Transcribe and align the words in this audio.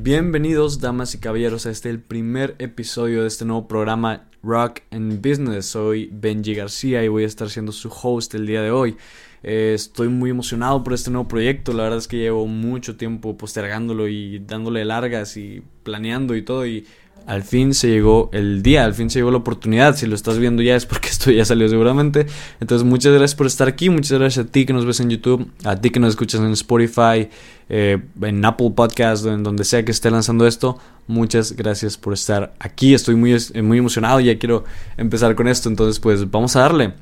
Bienvenidos, 0.00 0.78
damas 0.78 1.16
y 1.16 1.18
caballeros, 1.18 1.66
a 1.66 1.70
este 1.70 1.90
el 1.90 2.00
primer 2.00 2.54
episodio 2.60 3.22
de 3.22 3.26
este 3.26 3.44
nuevo 3.44 3.66
programa 3.66 4.28
Rock 4.44 4.82
and 4.92 5.16
Business. 5.16 5.66
Soy 5.66 6.08
Benji 6.12 6.54
García 6.54 7.02
y 7.02 7.08
voy 7.08 7.24
a 7.24 7.26
estar 7.26 7.50
siendo 7.50 7.72
su 7.72 7.88
host 7.90 8.32
el 8.34 8.46
día 8.46 8.62
de 8.62 8.70
hoy. 8.70 8.96
Eh, 9.42 9.72
estoy 9.74 10.06
muy 10.06 10.30
emocionado 10.30 10.84
por 10.84 10.92
este 10.92 11.10
nuevo 11.10 11.26
proyecto. 11.26 11.72
La 11.72 11.82
verdad 11.82 11.98
es 11.98 12.06
que 12.06 12.18
llevo 12.18 12.46
mucho 12.46 12.96
tiempo 12.96 13.36
postergándolo 13.36 14.06
y 14.06 14.38
dándole 14.38 14.84
largas 14.84 15.36
y 15.36 15.64
planeando 15.82 16.36
y 16.36 16.42
todo. 16.42 16.64
Y 16.64 16.86
al 17.26 17.42
fin 17.42 17.74
se 17.74 17.88
llegó 17.88 18.30
el 18.32 18.62
día, 18.62 18.84
al 18.84 18.94
fin 18.94 19.10
se 19.10 19.18
llegó 19.18 19.30
la 19.30 19.38
oportunidad. 19.38 19.96
Si 19.96 20.06
lo 20.06 20.14
estás 20.14 20.38
viendo 20.38 20.62
ya 20.62 20.76
es 20.76 20.86
porque 20.86 21.08
esto 21.10 21.30
ya 21.30 21.44
salió 21.44 21.68
seguramente. 21.68 22.26
Entonces, 22.60 22.86
muchas 22.86 23.12
gracias 23.12 23.34
por 23.34 23.46
estar 23.46 23.68
aquí. 23.68 23.90
Muchas 23.90 24.18
gracias 24.18 24.46
a 24.46 24.48
ti 24.48 24.64
que 24.64 24.72
nos 24.72 24.86
ves 24.86 25.00
en 25.00 25.10
YouTube, 25.10 25.50
a 25.64 25.76
ti 25.76 25.90
que 25.90 26.00
nos 26.00 26.10
escuchas 26.10 26.40
en 26.40 26.52
Spotify, 26.52 27.28
eh, 27.68 27.98
en 28.22 28.44
Apple 28.44 28.72
Podcast, 28.74 29.26
en 29.26 29.42
donde 29.42 29.64
sea 29.64 29.84
que 29.84 29.92
esté 29.92 30.10
lanzando 30.10 30.46
esto. 30.46 30.78
Muchas 31.06 31.52
gracias 31.52 31.96
por 31.96 32.12
estar 32.12 32.54
aquí. 32.58 32.94
Estoy 32.94 33.14
muy, 33.14 33.36
muy 33.62 33.78
emocionado. 33.78 34.20
Ya 34.20 34.38
quiero 34.38 34.64
empezar 34.96 35.34
con 35.34 35.48
esto. 35.48 35.68
Entonces, 35.68 36.00
pues 36.00 36.30
vamos 36.30 36.56
a 36.56 36.60
darle. 36.60 36.94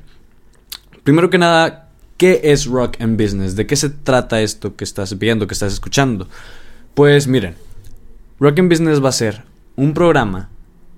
Primero 1.03 1.29
que 1.29 1.37
nada, 1.37 1.89
¿qué 2.17 2.41
es 2.43 2.65
Rock 2.65 2.99
and 2.99 3.21
Business? 3.21 3.55
¿De 3.55 3.65
qué 3.65 3.75
se 3.75 3.89
trata 3.89 4.41
esto 4.41 4.75
que 4.75 4.83
estás 4.83 5.17
viendo, 5.17 5.47
que 5.47 5.53
estás 5.53 5.71
escuchando? 5.71 6.27
Pues 6.93 7.27
miren, 7.27 7.55
Rock 8.39 8.59
and 8.59 8.69
Business 8.69 9.03
va 9.03 9.09
a 9.09 9.13
ser 9.13 9.43
un 9.77 9.93
programa 9.93 10.49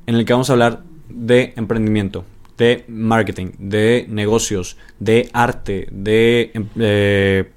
en 0.08 0.16
el 0.16 0.26
que 0.26 0.34
vamos 0.34 0.50
a 0.50 0.54
hablar 0.54 0.82
de 1.10 1.54
emprendimiento, 1.58 2.26
de 2.58 2.86
marketing, 2.88 3.52
de 3.60 4.08
negocios, 4.10 4.78
de 5.00 5.30
arte, 5.34 5.88
de 5.92 6.52
eh, 6.80 7.52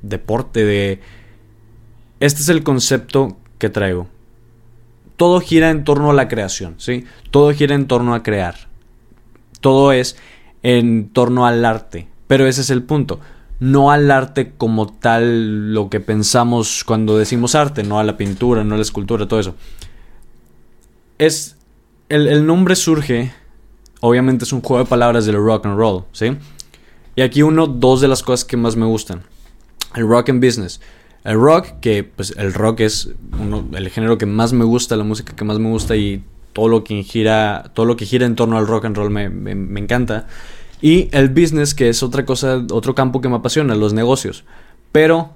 deporte, 0.00 0.64
de... 0.64 1.00
Este 2.20 2.40
es 2.40 2.48
el 2.48 2.62
concepto 2.62 3.36
que 3.58 3.68
traigo. 3.68 4.06
Todo 5.16 5.40
gira 5.40 5.70
en 5.70 5.84
torno 5.84 6.10
a 6.10 6.14
la 6.14 6.28
creación, 6.28 6.76
¿sí? 6.78 7.04
Todo 7.30 7.52
gira 7.52 7.74
en 7.74 7.88
torno 7.88 8.14
a 8.14 8.22
crear. 8.22 8.54
Todo 9.60 9.92
es 9.92 10.16
en 10.62 11.08
torno 11.08 11.44
al 11.44 11.64
arte. 11.64 12.06
Pero 12.28 12.46
ese 12.46 12.60
es 12.60 12.70
el 12.70 12.84
punto. 12.84 13.18
No 13.58 13.90
al 13.90 14.08
arte 14.12 14.52
como 14.56 14.86
tal 14.86 15.74
lo 15.74 15.90
que 15.90 15.98
pensamos 15.98 16.84
cuando 16.84 17.18
decimos 17.18 17.56
arte, 17.56 17.82
no 17.82 17.98
a 17.98 18.04
la 18.04 18.16
pintura, 18.16 18.62
no 18.62 18.74
a 18.74 18.78
la 18.78 18.82
escultura, 18.82 19.26
todo 19.26 19.40
eso 19.40 19.56
es. 21.18 21.56
El, 22.08 22.46
nombre 22.46 22.74
surge. 22.74 23.32
Obviamente 24.00 24.44
es 24.44 24.52
un 24.52 24.62
juego 24.62 24.82
de 24.82 24.88
palabras 24.88 25.26
del 25.26 25.36
rock 25.36 25.66
and 25.66 25.76
roll, 25.76 26.04
¿sí? 26.12 26.36
Y 27.16 27.22
aquí 27.22 27.42
uno, 27.42 27.66
dos 27.66 28.00
de 28.00 28.08
las 28.08 28.22
cosas 28.22 28.44
que 28.44 28.56
más 28.56 28.76
me 28.76 28.86
gustan. 28.86 29.22
El 29.94 30.08
rock 30.08 30.30
and 30.30 30.44
business. 30.44 30.80
El 31.24 31.34
rock, 31.34 31.80
que 31.80 32.04
pues 32.04 32.32
el 32.36 32.54
rock 32.54 32.80
es 32.80 33.10
uno, 33.38 33.68
el 33.74 33.90
género 33.90 34.16
que 34.16 34.24
más 34.24 34.52
me 34.52 34.64
gusta, 34.64 34.96
la 34.96 35.04
música 35.04 35.34
que 35.34 35.44
más 35.44 35.58
me 35.58 35.68
gusta 35.68 35.96
y 35.96 36.22
todo 36.52 36.68
lo 36.68 36.84
que 36.84 37.02
gira, 37.02 37.72
todo 37.74 37.86
lo 37.86 37.96
que 37.96 38.06
gira 38.06 38.24
en 38.24 38.36
torno 38.36 38.56
al 38.56 38.66
rock 38.66 38.84
and 38.86 38.96
roll 38.96 39.10
me, 39.10 39.28
me 39.28 39.80
encanta. 39.80 40.26
Y 40.80 41.08
el 41.12 41.28
business, 41.28 41.74
que 41.74 41.88
es 41.88 42.02
otra 42.02 42.24
cosa, 42.24 42.64
otro 42.70 42.94
campo 42.94 43.20
que 43.20 43.28
me 43.28 43.36
apasiona, 43.36 43.74
los 43.74 43.92
negocios. 43.92 44.44
Pero, 44.92 45.32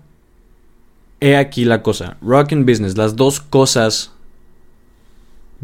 he 1.20 1.36
aquí 1.36 1.64
la 1.64 1.82
cosa, 1.82 2.16
rock 2.22 2.52
and 2.52 2.68
business, 2.68 2.96
las 2.96 3.16
dos 3.16 3.40
cosas 3.40 4.11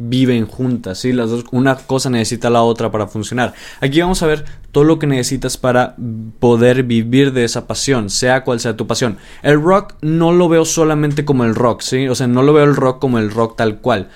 viven 0.00 0.46
juntas, 0.46 1.00
¿sí? 1.00 1.12
Las 1.12 1.30
dos, 1.30 1.44
una 1.50 1.76
cosa 1.76 2.08
necesita 2.08 2.48
la 2.48 2.62
otra 2.62 2.90
para 2.90 3.08
funcionar. 3.08 3.52
Aquí 3.80 4.00
vamos 4.00 4.22
a 4.22 4.28
ver 4.28 4.44
todo 4.70 4.84
lo 4.84 4.98
que 5.00 5.08
necesitas 5.08 5.56
para 5.56 5.96
poder 6.38 6.84
vivir 6.84 7.32
de 7.32 7.44
esa 7.44 7.66
pasión, 7.66 8.08
sea 8.08 8.44
cual 8.44 8.60
sea 8.60 8.76
tu 8.76 8.86
pasión. 8.86 9.18
El 9.42 9.60
rock 9.60 9.94
no 10.00 10.32
lo 10.32 10.48
veo 10.48 10.64
solamente 10.64 11.24
como 11.24 11.44
el 11.44 11.56
rock, 11.56 11.82
¿sí? 11.82 12.08
O 12.08 12.14
sea, 12.14 12.28
no 12.28 12.42
lo 12.42 12.52
veo 12.52 12.64
el 12.64 12.76
rock 12.76 13.00
como 13.00 13.18
el 13.18 13.32
rock 13.32 13.56
tal 13.56 13.78
cual. 13.78 14.08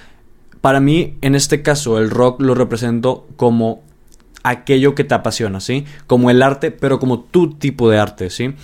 Para 0.60 0.78
mí, 0.78 1.18
en 1.20 1.34
este 1.34 1.62
caso, 1.62 1.98
el 1.98 2.10
rock 2.10 2.40
lo 2.40 2.54
represento 2.54 3.26
como 3.34 3.82
aquello 4.44 4.94
que 4.94 5.02
te 5.02 5.14
apasiona, 5.14 5.58
¿sí? 5.58 5.84
Como 6.06 6.30
el 6.30 6.42
arte, 6.42 6.70
pero 6.70 7.00
como 7.00 7.20
tu 7.20 7.54
tipo 7.54 7.90
de 7.90 7.98
arte, 7.98 8.30
¿sí? 8.30 8.54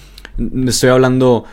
Estoy 0.66 0.90
hablando 0.90 1.44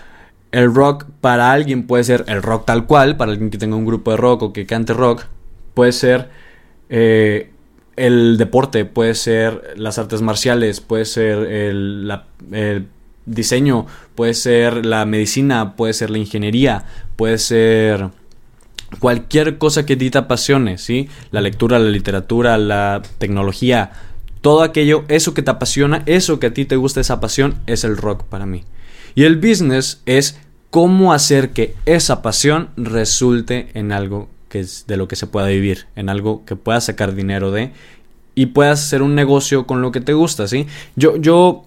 el 0.51 0.73
rock 0.73 1.05
para 1.21 1.51
alguien 1.51 1.87
puede 1.87 2.03
ser 2.03 2.23
el 2.27 2.43
rock 2.43 2.65
tal 2.65 2.85
cual, 2.85 3.17
para 3.17 3.31
alguien 3.31 3.49
que 3.49 3.57
tenga 3.57 3.75
un 3.75 3.85
grupo 3.85 4.11
de 4.11 4.17
rock 4.17 4.43
o 4.43 4.53
que 4.53 4.67
cante 4.67 4.93
rock, 4.93 5.25
puede 5.75 5.91
ser 5.91 6.29
eh, 6.89 7.51
el 7.95 8.37
deporte, 8.37 8.85
puede 8.85 9.13
ser 9.13 9.73
las 9.77 9.99
artes 9.99 10.21
marciales, 10.21 10.81
puede 10.81 11.05
ser 11.05 11.37
el, 11.37 12.11
diseño, 13.25 13.85
puede 14.15 14.33
ser 14.33 14.85
la 14.85 15.05
medicina, 15.05 15.75
puede 15.75 15.93
ser 15.93 16.09
la 16.09 16.17
ingeniería, 16.17 16.85
puede 17.15 17.37
ser 17.37 18.09
cualquier 18.99 19.57
cosa 19.57 19.85
que 19.85 19.95
te 19.95 20.17
apasione, 20.17 20.77
¿sí? 20.77 21.09
La 21.31 21.41
lectura, 21.41 21.79
la 21.79 21.89
literatura, 21.89 22.57
la 22.57 23.01
tecnología, 23.17 23.91
todo 24.41 24.61
aquello, 24.61 25.05
eso 25.07 25.33
que 25.33 25.41
te 25.41 25.51
apasiona, 25.51 26.03
eso 26.05 26.39
que 26.39 26.47
a 26.47 26.53
ti 26.53 26.65
te 26.65 26.75
gusta, 26.75 27.01
esa 27.01 27.19
pasión, 27.19 27.55
es 27.65 27.83
el 27.83 27.97
rock 27.97 28.23
para 28.23 28.45
mí. 28.45 28.63
Y 29.15 29.23
el 29.23 29.37
business 29.37 30.01
es 30.05 30.37
cómo 30.69 31.13
hacer 31.13 31.51
que 31.51 31.73
esa 31.85 32.21
pasión 32.21 32.69
resulte 32.75 33.69
en 33.73 33.91
algo 33.91 34.29
es 34.59 34.85
de 34.87 34.97
lo 34.97 35.07
que 35.07 35.15
se 35.15 35.27
pueda 35.27 35.47
vivir, 35.47 35.85
en 35.95 36.09
algo 36.09 36.43
que 36.45 36.55
puedas 36.55 36.85
sacar 36.85 37.15
dinero 37.15 37.51
de 37.51 37.71
y 38.35 38.47
puedas 38.47 38.83
hacer 38.83 39.01
un 39.01 39.15
negocio 39.15 39.65
con 39.65 39.81
lo 39.81 39.91
que 39.91 40.01
te 40.01 40.13
gusta, 40.13 40.47
¿sí? 40.47 40.67
Yo, 40.95 41.15
yo 41.17 41.63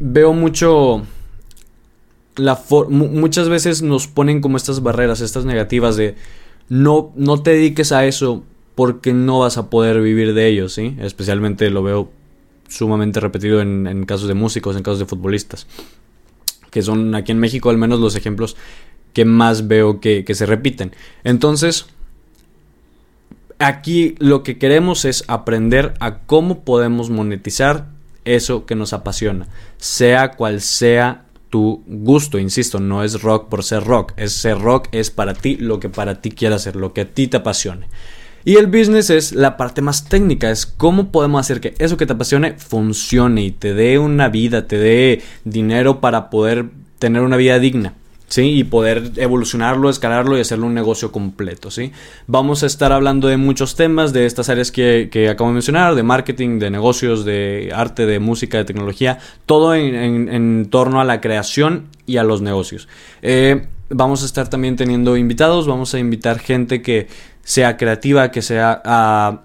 veo 0.00 0.32
mucho... 0.32 1.02
La 2.36 2.58
muchas 2.88 3.50
veces 3.50 3.82
nos 3.82 4.06
ponen 4.06 4.40
como 4.40 4.56
estas 4.56 4.82
barreras, 4.82 5.20
estas 5.20 5.44
negativas 5.44 5.96
de 5.96 6.14
no, 6.70 7.12
no 7.16 7.42
te 7.42 7.50
dediques 7.50 7.92
a 7.92 8.06
eso 8.06 8.44
porque 8.74 9.12
no 9.12 9.40
vas 9.40 9.58
a 9.58 9.68
poder 9.68 10.00
vivir 10.00 10.32
de 10.32 10.46
ello, 10.46 10.70
¿sí? 10.70 10.96
Especialmente 11.00 11.68
lo 11.68 11.82
veo 11.82 12.10
sumamente 12.68 13.20
repetido 13.20 13.60
en, 13.60 14.06
casos 14.06 14.28
de 14.28 14.34
músicos, 14.34 14.76
en 14.76 14.82
casos 14.82 15.00
de 15.00 15.06
futbolistas, 15.06 15.66
que 16.70 16.80
son 16.80 17.14
aquí 17.14 17.32
en 17.32 17.38
México 17.38 17.68
al 17.68 17.76
menos 17.76 18.00
los 18.00 18.16
ejemplos 18.16 18.56
que 19.12 19.24
más 19.26 19.68
veo 19.68 20.00
que, 20.00 20.24
que 20.24 20.34
se 20.34 20.46
repiten. 20.46 20.92
Entonces, 21.24 21.86
Aquí 23.62 24.14
lo 24.18 24.42
que 24.42 24.56
queremos 24.56 25.04
es 25.04 25.22
aprender 25.28 25.92
a 26.00 26.20
cómo 26.20 26.64
podemos 26.64 27.10
monetizar 27.10 27.88
eso 28.24 28.64
que 28.64 28.74
nos 28.74 28.94
apasiona, 28.94 29.48
sea 29.76 30.30
cual 30.30 30.62
sea 30.62 31.26
tu 31.50 31.82
gusto, 31.86 32.38
insisto, 32.38 32.80
no 32.80 33.04
es 33.04 33.20
rock 33.20 33.50
por 33.50 33.62
ser 33.62 33.84
rock, 33.84 34.14
es 34.16 34.32
ser 34.32 34.58
rock 34.58 34.88
es 34.92 35.10
para 35.10 35.34
ti 35.34 35.56
lo 35.56 35.78
que 35.78 35.90
para 35.90 36.22
ti 36.22 36.30
quieras 36.30 36.62
hacer, 36.62 36.74
lo 36.74 36.94
que 36.94 37.02
a 37.02 37.04
ti 37.04 37.26
te 37.26 37.36
apasione. 37.36 37.88
Y 38.46 38.56
el 38.56 38.66
business 38.66 39.10
es 39.10 39.32
la 39.32 39.58
parte 39.58 39.82
más 39.82 40.06
técnica, 40.06 40.50
es 40.50 40.64
cómo 40.64 41.12
podemos 41.12 41.42
hacer 41.42 41.60
que 41.60 41.74
eso 41.78 41.98
que 41.98 42.06
te 42.06 42.14
apasione 42.14 42.54
funcione 42.54 43.42
y 43.42 43.50
te 43.50 43.74
dé 43.74 43.98
una 43.98 44.30
vida, 44.30 44.68
te 44.68 44.78
dé 44.78 45.22
dinero 45.44 46.00
para 46.00 46.30
poder 46.30 46.70
tener 46.98 47.20
una 47.20 47.36
vida 47.36 47.58
digna. 47.58 47.92
¿Sí? 48.30 48.60
Y 48.60 48.64
poder 48.64 49.12
evolucionarlo, 49.16 49.90
escalarlo 49.90 50.38
y 50.38 50.40
hacerlo 50.40 50.66
un 50.66 50.74
negocio 50.74 51.12
completo, 51.12 51.70
¿sí? 51.70 51.92
Vamos 52.26 52.62
a 52.62 52.66
estar 52.66 52.92
hablando 52.92 53.28
de 53.28 53.36
muchos 53.36 53.76
temas, 53.76 54.14
de 54.14 54.24
estas 54.24 54.48
áreas 54.48 54.70
que, 54.70 55.28
acabo 55.30 55.50
de 55.50 55.54
mencionar, 55.54 55.94
de 55.94 56.02
marketing, 56.02 56.58
de 56.58 56.70
negocios, 56.70 57.26
de 57.26 57.70
arte, 57.74 58.06
de 58.06 58.20
música, 58.20 58.56
de 58.56 58.64
tecnología, 58.64 59.18
todo 59.44 59.74
en, 59.74 60.68
torno 60.70 61.00
a 61.00 61.04
la 61.04 61.20
creación 61.20 61.88
y 62.06 62.16
a 62.16 62.24
los 62.24 62.40
negocios. 62.40 62.88
Eh, 63.20 63.66
vamos 63.90 64.22
a 64.22 64.26
estar 64.26 64.48
también 64.48 64.76
teniendo 64.76 65.16
invitados, 65.16 65.66
vamos 65.66 65.92
a 65.92 65.98
invitar 65.98 66.38
gente 66.38 66.80
que 66.80 67.08
sea 67.42 67.76
creativa, 67.76 68.30
que 68.30 68.40
sea... 68.40 68.80
Ah, 68.84 69.42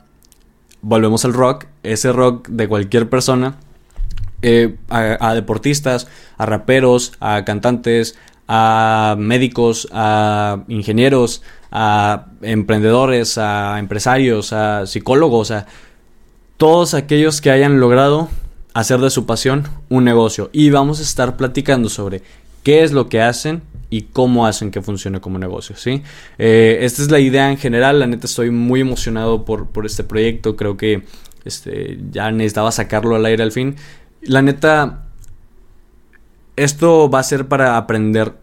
volvemos 0.87 1.25
al 1.25 1.33
rock, 1.33 1.65
ese 1.81 2.11
rock 2.11 2.47
de 2.47 2.67
cualquier 2.67 3.09
persona, 3.09 3.55
eh, 4.43 4.75
a, 4.89 5.33
deportistas, 5.33 6.07
a 6.37 6.45
raperos, 6.45 7.13
a 7.19 7.43
cantantes, 7.45 8.15
a 8.47 9.15
médicos, 9.17 9.87
a 9.91 10.63
ingenieros, 10.67 11.41
a 11.71 12.27
emprendedores, 12.41 13.37
a 13.37 13.79
empresarios, 13.79 14.53
a 14.53 14.85
psicólogos, 14.85 15.51
a 15.51 15.65
todos 16.57 16.93
aquellos 16.93 17.41
que 17.41 17.51
hayan 17.51 17.79
logrado 17.79 18.29
hacer 18.73 18.99
de 18.99 19.09
su 19.09 19.25
pasión 19.25 19.63
un 19.89 20.03
negocio. 20.03 20.49
Y 20.53 20.69
vamos 20.69 20.99
a 20.99 21.03
estar 21.03 21.37
platicando 21.37 21.89
sobre 21.89 22.21
qué 22.63 22.83
es 22.83 22.91
lo 22.91 23.09
que 23.09 23.21
hacen 23.21 23.61
y 23.89 24.03
cómo 24.03 24.45
hacen 24.45 24.71
que 24.71 24.81
funcione 24.81 25.21
como 25.21 25.39
negocio, 25.39 25.75
¿sí? 25.77 26.03
Eh, 26.37 26.79
esta 26.81 27.01
es 27.01 27.11
la 27.11 27.19
idea 27.19 27.51
en 27.51 27.57
general, 27.57 27.99
la 27.99 28.07
neta 28.07 28.25
estoy 28.25 28.49
muy 28.49 28.81
emocionado 28.81 29.45
por, 29.45 29.67
por 29.67 29.85
este 29.85 30.03
proyecto, 30.03 30.55
creo 30.55 30.75
que 30.75 31.03
este, 31.45 31.99
ya 32.11 32.31
necesitaba 32.31 32.71
sacarlo 32.71 33.15
al 33.15 33.25
aire 33.25 33.43
al 33.43 33.51
fin. 33.51 33.75
La 34.21 34.41
neta, 34.41 35.04
esto 36.55 37.09
va 37.09 37.19
a 37.19 37.23
ser 37.23 37.47
para 37.47 37.77
aprender 37.77 38.33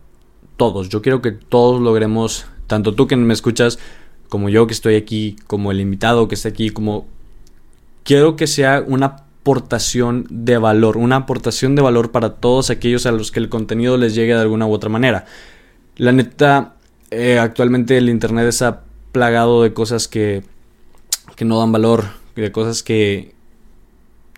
todos. 0.57 0.89
Yo 0.89 1.03
quiero 1.03 1.23
que 1.23 1.33
todos 1.33 1.81
logremos, 1.81 2.47
tanto 2.67 2.95
tú 2.95 3.07
que 3.07 3.17
me 3.17 3.35
escuchas, 3.35 3.79
como 4.29 4.49
yo 4.49 4.67
que 4.67 4.75
estoy 4.75 4.97
aquí, 4.97 5.37
como 5.47 5.71
el 5.73 5.81
invitado 5.81 6.29
que 6.29 6.35
está 6.35 6.49
aquí, 6.49 6.71
como 6.71 7.07
quiero 8.05 8.37
que 8.37 8.47
sea 8.47 8.83
una 8.87 9.07
aportación 9.43 10.27
de 10.31 10.57
valor, 10.57 10.97
una 10.97 11.17
aportación 11.17 11.75
de 11.75 11.83
valor 11.83 12.13
para 12.13 12.35
todos 12.35 12.71
aquellos 12.71 13.07
a 13.07 13.13
los 13.13 13.33
que 13.33 13.41
el 13.41 13.49
contenido 13.49 13.97
les 13.97 14.15
llegue 14.15 14.35
de 14.35 14.41
alguna 14.41 14.67
u 14.67 14.73
otra 14.73 14.89
manera. 14.89 15.27
La 15.97 16.13
neta, 16.13 16.77
eh, 17.11 17.39
actualmente 17.39 17.99
el 17.99 18.09
Internet 18.09 18.47
está 18.47 18.85
plagado 19.11 19.63
de 19.63 19.75
cosas 19.75 20.09
que, 20.09 20.45
que 21.37 21.45
no 21.45 21.59
dan 21.59 21.73
valor, 21.73 22.05
de 22.37 22.53
cosas 22.53 22.83
que, 22.83 23.35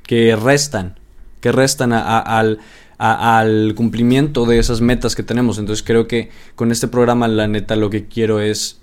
que 0.05 0.35
restan, 0.37 0.99
que 1.41 1.53
restan 1.53 1.93
al, 1.93 2.59
al 2.99 3.75
cumplimiento 3.75 4.47
de 4.47 4.59
esas 4.59 4.81
metas 4.81 5.15
que 5.15 5.23
tenemos. 5.23 5.59
Entonces 5.59 5.85
creo 5.85 6.07
que 6.07 6.31
con 6.55 6.73
este 6.73 6.89
programa, 6.89 7.29
la 7.29 7.47
neta, 7.47 7.77
lo 7.77 7.91
que 7.91 8.07
quiero 8.07 8.41
es 8.41 8.81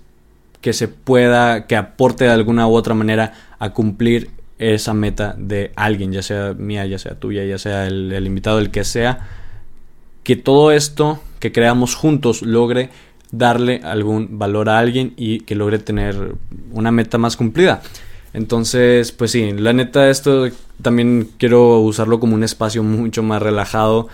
que 0.60 0.72
se 0.72 0.88
pueda, 0.88 1.66
que 1.66 1.76
aporte 1.76 2.24
de 2.24 2.30
alguna 2.30 2.66
u 2.68 2.74
otra 2.74 2.94
manera 2.94 3.34
a 3.58 3.70
cumplir 3.70 4.30
esa 4.58 4.94
meta 4.94 5.34
de 5.36 5.72
alguien, 5.74 6.12
ya 6.12 6.22
sea 6.22 6.54
mía, 6.54 6.86
ya 6.86 6.98
sea 6.98 7.16
tuya, 7.16 7.44
ya 7.44 7.58
sea 7.58 7.86
el, 7.86 8.12
el 8.12 8.26
invitado, 8.26 8.58
el 8.60 8.70
que 8.70 8.84
sea, 8.84 9.26
que 10.22 10.36
todo 10.36 10.70
esto 10.70 11.20
que 11.40 11.50
creamos 11.50 11.96
juntos 11.96 12.42
logre 12.42 12.90
darle 13.32 13.80
algún 13.82 14.38
valor 14.38 14.68
a 14.68 14.78
alguien 14.78 15.14
y 15.16 15.40
que 15.40 15.56
logre 15.56 15.80
tener 15.80 16.34
una 16.70 16.92
meta 16.92 17.18
más 17.18 17.36
cumplida. 17.36 17.82
Entonces, 18.34 19.12
pues 19.12 19.30
sí, 19.30 19.52
la 19.52 19.72
neta 19.72 20.08
esto 20.08 20.48
también 20.80 21.30
quiero 21.38 21.80
usarlo 21.80 22.18
como 22.18 22.34
un 22.34 22.44
espacio 22.44 22.82
mucho 22.82 23.22
más 23.22 23.42
relajado. 23.42 24.08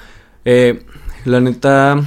Eh, 0.45 0.83
la 1.25 1.41
neta, 1.41 2.03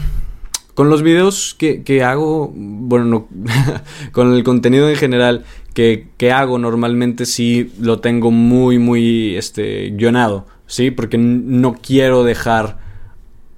con 0.74 0.90
los 0.90 1.04
videos 1.04 1.56
que, 1.58 1.84
que 1.84 2.04
hago, 2.04 2.52
bueno, 2.54 3.06
no, 3.06 3.28
con 4.12 4.34
el 4.34 4.44
contenido 4.44 4.90
en 4.90 4.96
general 4.96 5.46
que, 5.74 6.10
que, 6.18 6.32
hago 6.32 6.58
normalmente 6.58 7.26
sí 7.26 7.72
lo 7.80 8.00
tengo 8.00 8.32
muy, 8.32 8.78
muy 8.78 9.36
este, 9.38 9.92
guionado, 9.92 10.48
¿sí? 10.68 10.92
Porque 10.92 11.18
no 11.18 11.76
quiero 11.76 12.24
dejar 12.24 12.78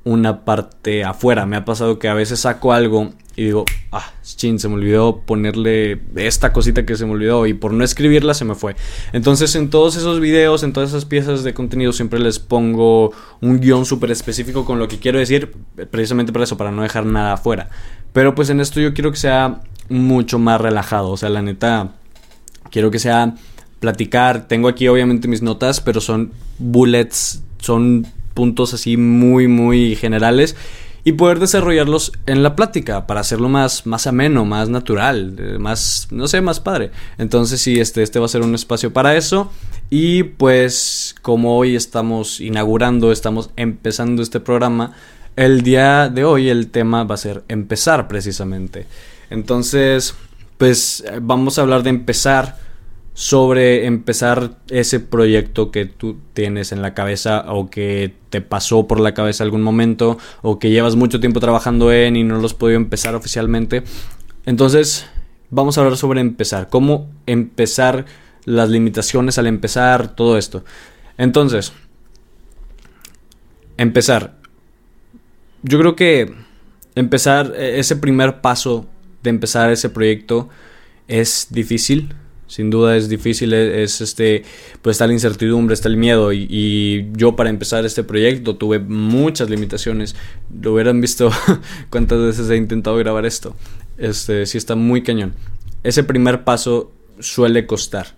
una 0.04 0.46
parte 0.46 1.04
afuera. 1.04 1.46
Me 1.46 1.56
ha 1.56 1.66
pasado 1.66 1.98
que 1.98 2.08
a 2.08 2.14
veces 2.14 2.42
saco 2.42 2.74
algo 2.74 3.14
y 3.36 3.46
digo, 3.46 3.66
ah, 3.92 4.12
chin, 4.22 4.60
se 4.60 4.68
me 4.68 4.76
olvidó 4.76 5.22
ponerle 5.26 6.00
esta 6.16 6.54
cosita 6.54 6.86
que 6.86 6.96
se 6.96 7.06
me 7.06 7.14
olvidó 7.14 7.48
y 7.48 7.54
por 7.54 7.74
no 7.74 7.84
escribirla 7.84 8.34
se 8.34 8.46
me 8.46 8.54
fue. 8.54 8.76
Entonces 9.12 9.56
en 9.56 9.70
todos 9.70 9.96
esos 9.96 10.20
videos, 10.20 10.62
en 10.64 10.72
todas 10.72 10.90
esas 10.90 11.06
piezas 11.06 11.44
de 11.44 11.54
contenido 11.54 11.94
siempre 11.94 12.20
les 12.20 12.38
pongo 12.38 13.12
un 13.42 13.60
guion 13.60 13.86
súper 13.86 14.12
específico 14.12 14.66
con 14.66 14.78
lo 14.78 14.88
que 14.88 15.00
quiero 15.00 15.18
decir, 15.18 15.52
precisamente 15.90 16.32
para 16.32 16.46
eso, 16.46 16.58
para 16.58 16.72
no 16.72 16.84
dejar 16.84 17.06
nada 17.06 17.34
afuera. 17.34 17.70
Pero 18.12 18.36
pues 18.36 18.50
en 18.52 18.60
esto 18.60 18.80
yo 18.80 18.94
quiero 18.94 19.12
que 19.12 19.18
sea 19.18 19.62
mucho 19.90 20.38
más 20.38 20.62
relajado, 20.62 21.10
o 21.10 21.18
sea, 21.18 21.30
la 21.30 21.42
neta, 21.42 21.96
quiero 22.70 22.92
que 22.92 23.00
sea 23.00 23.34
platicar. 23.80 24.48
Tengo 24.48 24.68
aquí 24.68 24.88
obviamente 24.88 25.28
mis 25.28 25.42
notas, 25.42 25.82
pero 25.82 26.02
son 26.02 26.34
bullets, 26.60 27.42
son 27.58 28.06
puntos 28.36 28.76
así 28.76 28.96
muy, 28.96 29.48
muy 29.48 29.96
generales 29.96 30.56
y 31.06 31.14
poder 31.14 31.40
desarrollarlos 31.40 32.14
en 32.26 32.44
la 32.44 32.56
plática 32.56 33.08
para 33.08 33.20
hacerlo 33.20 33.50
más, 33.50 33.86
más 33.86 34.08
ameno, 34.08 34.46
más 34.46 34.70
natural, 34.70 35.36
eh, 35.38 35.58
más, 35.60 36.08
no 36.12 36.28
sé, 36.28 36.42
más 36.42 36.60
padre. 36.60 36.92
Entonces 37.18 37.60
sí, 37.60 37.80
este, 37.80 38.04
este 38.04 38.20
va 38.20 38.26
a 38.26 38.30
ser 38.30 38.42
un 38.42 38.56
espacio 38.56 38.94
para 38.94 39.16
eso. 39.16 39.52
Y 39.90 40.24
pues 40.24 41.16
como 41.22 41.58
hoy 41.58 41.76
estamos 41.76 42.40
inaugurando, 42.40 43.12
estamos 43.12 43.50
empezando 43.58 44.22
este 44.22 44.40
programa, 44.40 44.94
el 45.36 45.62
día 45.62 46.10
de 46.10 46.24
hoy 46.24 46.50
el 46.50 46.70
tema 46.70 47.04
va 47.04 47.16
a 47.16 47.18
ser 47.18 47.44
empezar 47.50 48.08
precisamente. 48.08 48.86
Entonces, 49.30 50.16
pues 50.58 51.04
vamos 51.22 51.58
a 51.58 51.64
hablar 51.64 51.84
de 51.84 51.90
empezar 51.90 52.58
sobre 53.14 53.86
empezar 53.86 54.58
ese 54.70 55.00
proyecto 55.00 55.70
que 55.70 55.86
tú 55.86 56.18
tienes 56.34 56.72
en 56.72 56.82
la 56.82 56.94
cabeza 56.94 57.46
o 57.48 57.70
que 57.70 58.16
te 58.30 58.42
pasó 58.42 58.88
por 58.88 59.00
la 59.00 59.14
cabeza 59.14 59.44
algún 59.44 59.62
momento 59.62 60.18
o 60.42 60.58
que 60.58 60.72
llevas 60.72 60.96
mucho 60.96 61.20
tiempo 61.20 61.40
trabajando 61.40 61.92
en 61.92 62.16
y 62.16 62.24
no 62.24 62.40
los 62.40 62.54
has 62.54 62.72
empezar 62.72 63.14
oficialmente. 63.14 63.84
Entonces, 64.46 65.06
vamos 65.52 65.78
a 65.78 65.82
hablar 65.82 65.98
sobre 65.98 66.22
empezar, 66.22 66.70
cómo 66.70 67.10
empezar 67.28 68.06
las 68.46 68.70
limitaciones 68.70 69.38
al 69.38 69.48
empezar, 69.48 70.16
todo 70.16 70.38
esto. 70.38 70.66
Entonces, 71.18 71.72
empezar. 73.78 74.38
Yo 75.62 75.78
creo 75.80 75.96
que 75.96 76.34
empezar 76.96 77.54
e-, 77.56 77.80
ese 77.80 77.96
primer 77.96 78.42
paso 78.42 78.88
de 79.22 79.30
empezar 79.30 79.70
ese 79.70 79.90
proyecto 79.90 80.50
es 81.08 81.48
difícil 81.52 82.16
sin 82.54 82.70
duda 82.70 82.96
es 82.96 83.10
difícil, 83.10 83.52
es, 83.52 84.00
este, 84.00 84.44
pues 84.84 84.94
está 84.94 85.08
la 85.08 85.14
incertidumbre, 85.14 85.74
está 85.74 85.90
el 85.90 85.98
miedo 85.98 86.32
y, 86.32 87.10
yo 87.14 87.36
para 87.36 87.50
empezar 87.50 87.84
este 87.84 88.04
proyecto 88.04 88.58
tuve 88.58 88.78
muchas 88.78 89.50
limitaciones. 89.50 90.16
Lo 90.62 90.74
hubieran 90.74 91.02
visto 91.02 91.32
cuántas 91.90 92.20
veces 92.20 92.52
he 92.52 92.56
intentado 92.56 92.96
grabar 92.98 93.26
esto. 93.26 93.56
Este, 93.98 94.46
sí 94.46 94.60
está 94.60 94.76
muy 94.76 95.02
cañón. 95.02 95.34
Ese 95.82 96.04
primer 96.04 96.44
paso 96.44 96.92
suele 97.20 97.66
costar. 97.66 98.14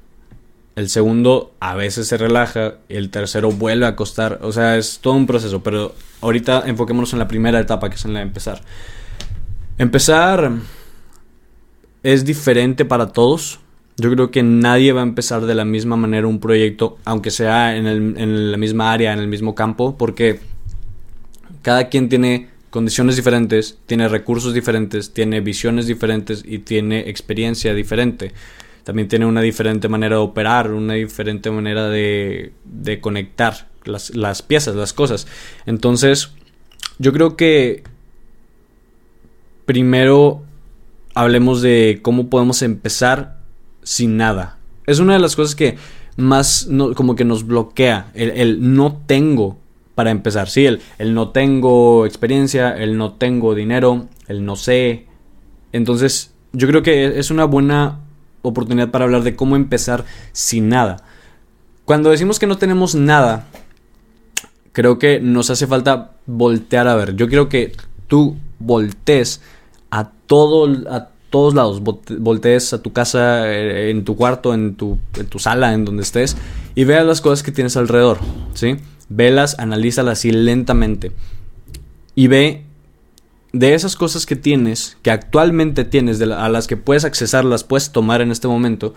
El 0.75 0.89
segundo 0.89 1.53
a 1.61 1.75
veces 1.75 2.05
se 2.09 2.17
relaja, 2.17 2.79
el 2.89 3.11
tercero 3.11 3.51
vuelve 3.51 3.85
a 3.85 3.95
costar, 3.95 4.39
o 4.41 4.51
sea, 4.51 4.75
es 4.75 4.99
todo 4.99 5.13
un 5.13 5.27
proceso, 5.27 5.63
pero 5.63 5.95
ahorita 6.19 6.63
enfoquémonos 6.65 7.13
en 7.13 7.19
la 7.19 7.29
primera 7.29 7.57
etapa, 7.57 7.89
que 7.89 7.95
es 7.95 8.03
en 8.03 8.11
la 8.11 8.19
de 8.19 8.25
empezar. 8.25 8.61
Empezar 9.77 10.51
es 12.03 12.25
diferente 12.25 12.83
para 12.83 13.13
todos, 13.13 13.61
yo 13.97 14.11
creo 14.11 14.29
que 14.29 14.43
nadie 14.43 14.91
va 14.91 15.01
a 15.01 15.03
empezar 15.03 15.45
de 15.45 15.55
la 15.55 15.65
misma 15.65 15.95
manera 15.95 16.27
un 16.27 16.39
proyecto, 16.39 16.97
aunque 17.05 17.31
sea 17.31 17.77
en, 17.77 17.85
el, 17.85 18.17
en 18.17 18.51
la 18.51 18.57
misma 18.57 18.91
área, 18.91 19.13
en 19.13 19.19
el 19.19 19.27
mismo 19.27 19.55
campo, 19.55 19.97
porque 19.97 20.39
cada 21.61 21.87
quien 21.87 22.09
tiene 22.09 22.49
condiciones 22.69 23.15
diferentes, 23.15 23.77
tiene 23.85 24.09
recursos 24.09 24.53
diferentes, 24.53 25.13
tiene 25.13 25.39
visiones 25.39 25.87
diferentes 25.87 26.43
y 26.45 26.59
tiene 26.59 27.09
experiencia 27.09 27.73
diferente. 27.73 28.33
También 28.83 29.07
tiene 29.07 29.25
una 29.25 29.41
diferente 29.41 29.87
manera 29.87 30.17
de 30.17 30.21
operar, 30.21 30.71
una 30.71 30.93
diferente 30.93 31.49
manera 31.49 31.87
de, 31.87 32.51
de 32.65 32.99
conectar 32.99 33.69
las, 33.85 34.13
las 34.13 34.41
piezas, 34.41 34.75
las 34.75 34.91
cosas. 34.91 35.25
Entonces, 35.65 36.31
yo 36.99 37.13
creo 37.13 37.37
que 37.37 37.83
primero 39.65 40.43
hablemos 41.13 41.61
de 41.61 41.99
cómo 42.01 42.29
podemos 42.29 42.61
empezar 42.61 43.34
sin 43.85 44.17
nada. 44.17 44.57
Es 44.85 44.99
una 44.99 45.13
de 45.13 45.19
las 45.19 45.37
cosas 45.37 45.55
que 45.55 45.77
más 46.17 46.67
como 46.95 47.15
que 47.15 47.23
nos 47.23 47.45
bloquea. 47.47 48.11
El, 48.13 48.75
no 48.75 49.01
tengo 49.05 49.57
para 49.95 50.11
empezar. 50.11 50.49
Sí, 50.49 50.65
el, 50.65 50.81
el, 50.97 51.13
no 51.13 51.29
tengo 51.29 52.05
experiencia, 52.05 52.75
el 52.75 52.97
no 52.97 53.13
tengo 53.13 53.55
dinero, 53.55 54.07
el 54.27 54.43
no 54.43 54.57
sé. 54.57 55.05
Entonces, 55.71 56.33
yo 56.51 56.67
creo 56.67 56.83
que 56.83 57.19
es 57.19 57.31
una 57.31 57.45
buena 57.45 57.99
oportunidad 58.41 58.91
para 58.91 59.05
hablar 59.05 59.23
de 59.23 59.35
cómo 59.35 59.55
empezar 59.55 60.03
sin 60.33 60.67
nada. 60.69 60.97
Cuando 61.85 62.09
decimos 62.09 62.39
que 62.39 62.47
no 62.47 62.57
tenemos 62.57 62.95
nada, 62.95 63.47
creo 64.71 64.99
que 64.99 65.19
nos 65.19 65.49
hace 65.49 65.67
falta 65.67 66.13
voltear 66.25 66.87
a 66.87 66.95
ver. 66.95 67.15
Yo 67.15 67.27
quiero 67.27 67.47
que 67.49 67.73
tú 68.07 68.37
voltees 68.59 69.41
a 69.91 70.11
todo, 70.27 70.67
todos 71.29 71.53
lados, 71.53 71.81
voltees 71.81 72.73
a 72.73 72.81
tu 72.81 72.93
casa, 72.93 73.51
eh, 73.51 73.89
en 73.89 74.05
tu 74.05 74.15
cuarto, 74.15 74.53
en 74.53 74.75
tu, 74.75 74.99
en 75.15 75.27
tu 75.27 75.39
sala, 75.39 75.73
en 75.73 75.85
donde 75.85 76.03
estés, 76.03 76.37
y 76.75 76.83
veas 76.83 77.05
las 77.05 77.21
cosas 77.21 77.43
que 77.43 77.51
tienes 77.51 77.77
alrededor, 77.77 78.19
¿sí? 78.53 78.77
Velas, 79.09 79.57
analízalas 79.59 80.19
así 80.19 80.31
lentamente. 80.31 81.11
Y 82.15 82.27
ve 82.27 82.63
de 83.53 83.73
esas 83.73 83.95
cosas 83.95 84.25
que 84.25 84.35
tienes, 84.35 84.97
que 85.01 85.11
actualmente 85.11 85.85
tienes, 85.85 86.21
a 86.21 86.49
las 86.49 86.67
que 86.67 86.77
puedes 86.77 87.05
accesar, 87.05 87.45
las 87.45 87.63
puedes 87.63 87.91
tomar 87.91 88.21
en 88.21 88.31
este 88.31 88.47
momento, 88.47 88.93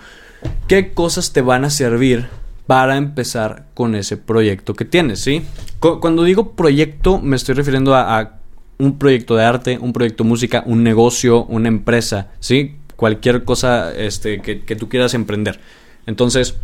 qué 0.67 0.93
cosas 0.93 1.33
te 1.33 1.43
van 1.43 1.65
a 1.65 1.71
servir 1.71 2.29
para 2.67 2.97
empezar 2.97 3.67
con 3.75 3.95
ese 3.95 4.17
proyecto 4.17 4.75
que 4.75 4.85
tienes, 4.85 5.21
¿sí? 5.21 5.43
Cuando 5.81 6.23
digo 6.23 6.53
proyecto 6.53 7.19
me 7.21 7.37
estoy 7.37 7.55
refiriendo 7.55 7.95
a 7.95 8.38
un 8.79 8.99
proyecto 8.99 9.37
de 9.37 9.45
arte, 9.45 9.79
un 9.79 9.93
proyecto 9.93 10.25
de 10.25 10.29
música, 10.29 10.63
un 10.67 10.83
negocio, 10.83 11.45
una 11.45 11.69
empresa, 11.69 12.31
¿sí? 12.41 12.77
Cualquier 12.97 13.45
cosa 13.45 13.93
este, 13.95 14.41
que, 14.41 14.61
que 14.65 14.77
tú 14.77 14.89
quieras 14.89 15.15
emprender. 15.15 15.61
Entonces, 16.07 16.57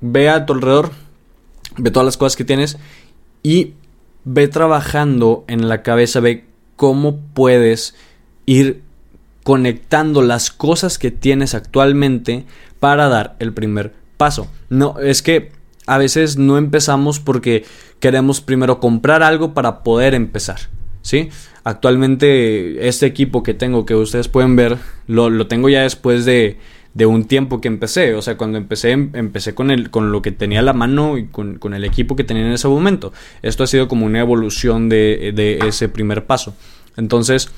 ve 0.00 0.28
a 0.28 0.46
tu 0.46 0.54
alrededor, 0.54 0.92
ve 1.76 1.90
todas 1.90 2.06
las 2.06 2.16
cosas 2.16 2.36
que 2.36 2.44
tienes 2.44 2.78
y 3.42 3.74
ve 4.24 4.48
trabajando 4.48 5.44
en 5.46 5.68
la 5.68 5.82
cabeza, 5.82 6.20
ve 6.20 6.44
cómo 6.76 7.18
puedes 7.34 7.94
ir 8.44 8.82
conectando 9.44 10.22
las 10.22 10.50
cosas 10.50 10.98
que 10.98 11.10
tienes 11.10 11.54
actualmente 11.54 12.44
para 12.80 13.08
dar 13.08 13.36
el 13.38 13.52
primer 13.52 13.94
paso. 14.16 14.48
No, 14.68 14.98
es 14.98 15.22
que 15.22 15.52
a 15.86 15.98
veces 15.98 16.36
no 16.36 16.58
empezamos 16.58 17.20
porque 17.20 17.64
queremos 18.00 18.40
primero 18.40 18.80
comprar 18.80 19.22
algo 19.22 19.54
para 19.54 19.82
poder 19.82 20.14
empezar. 20.14 20.58
¿Sí? 21.02 21.30
Actualmente 21.62 22.88
este 22.88 23.06
equipo 23.06 23.44
que 23.44 23.54
tengo, 23.54 23.86
que 23.86 23.94
ustedes 23.94 24.26
pueden 24.26 24.56
ver, 24.56 24.76
lo, 25.06 25.46
tengo 25.46 25.68
ya 25.68 25.82
después 25.82 26.24
de, 26.24 26.58
de, 26.94 27.06
un 27.06 27.26
tiempo 27.26 27.60
que 27.60 27.68
empecé. 27.68 28.14
O 28.14 28.22
sea, 28.22 28.36
cuando 28.36 28.58
empecé, 28.58 28.90
em, 28.90 29.10
empecé 29.14 29.54
con, 29.54 29.70
el, 29.70 29.90
con 29.90 30.10
lo 30.10 30.20
que 30.20 30.32
tenía 30.32 30.58
a 30.58 30.62
la 30.62 30.72
mano 30.72 31.16
y 31.16 31.26
con, 31.26 31.58
con, 31.58 31.74
el 31.74 31.84
equipo 31.84 32.16
que 32.16 32.24
tenía 32.24 32.44
en 32.44 32.52
ese 32.52 32.66
momento. 32.66 33.12
Esto 33.42 33.62
ha 33.62 33.68
sido 33.68 33.86
como 33.86 34.04
una 34.04 34.18
evolución 34.18 34.88
de, 34.88 35.32
de 35.32 35.58
ese 35.68 35.88
primer 35.88 36.26
paso. 36.26 36.56
Entonces, 36.96 37.50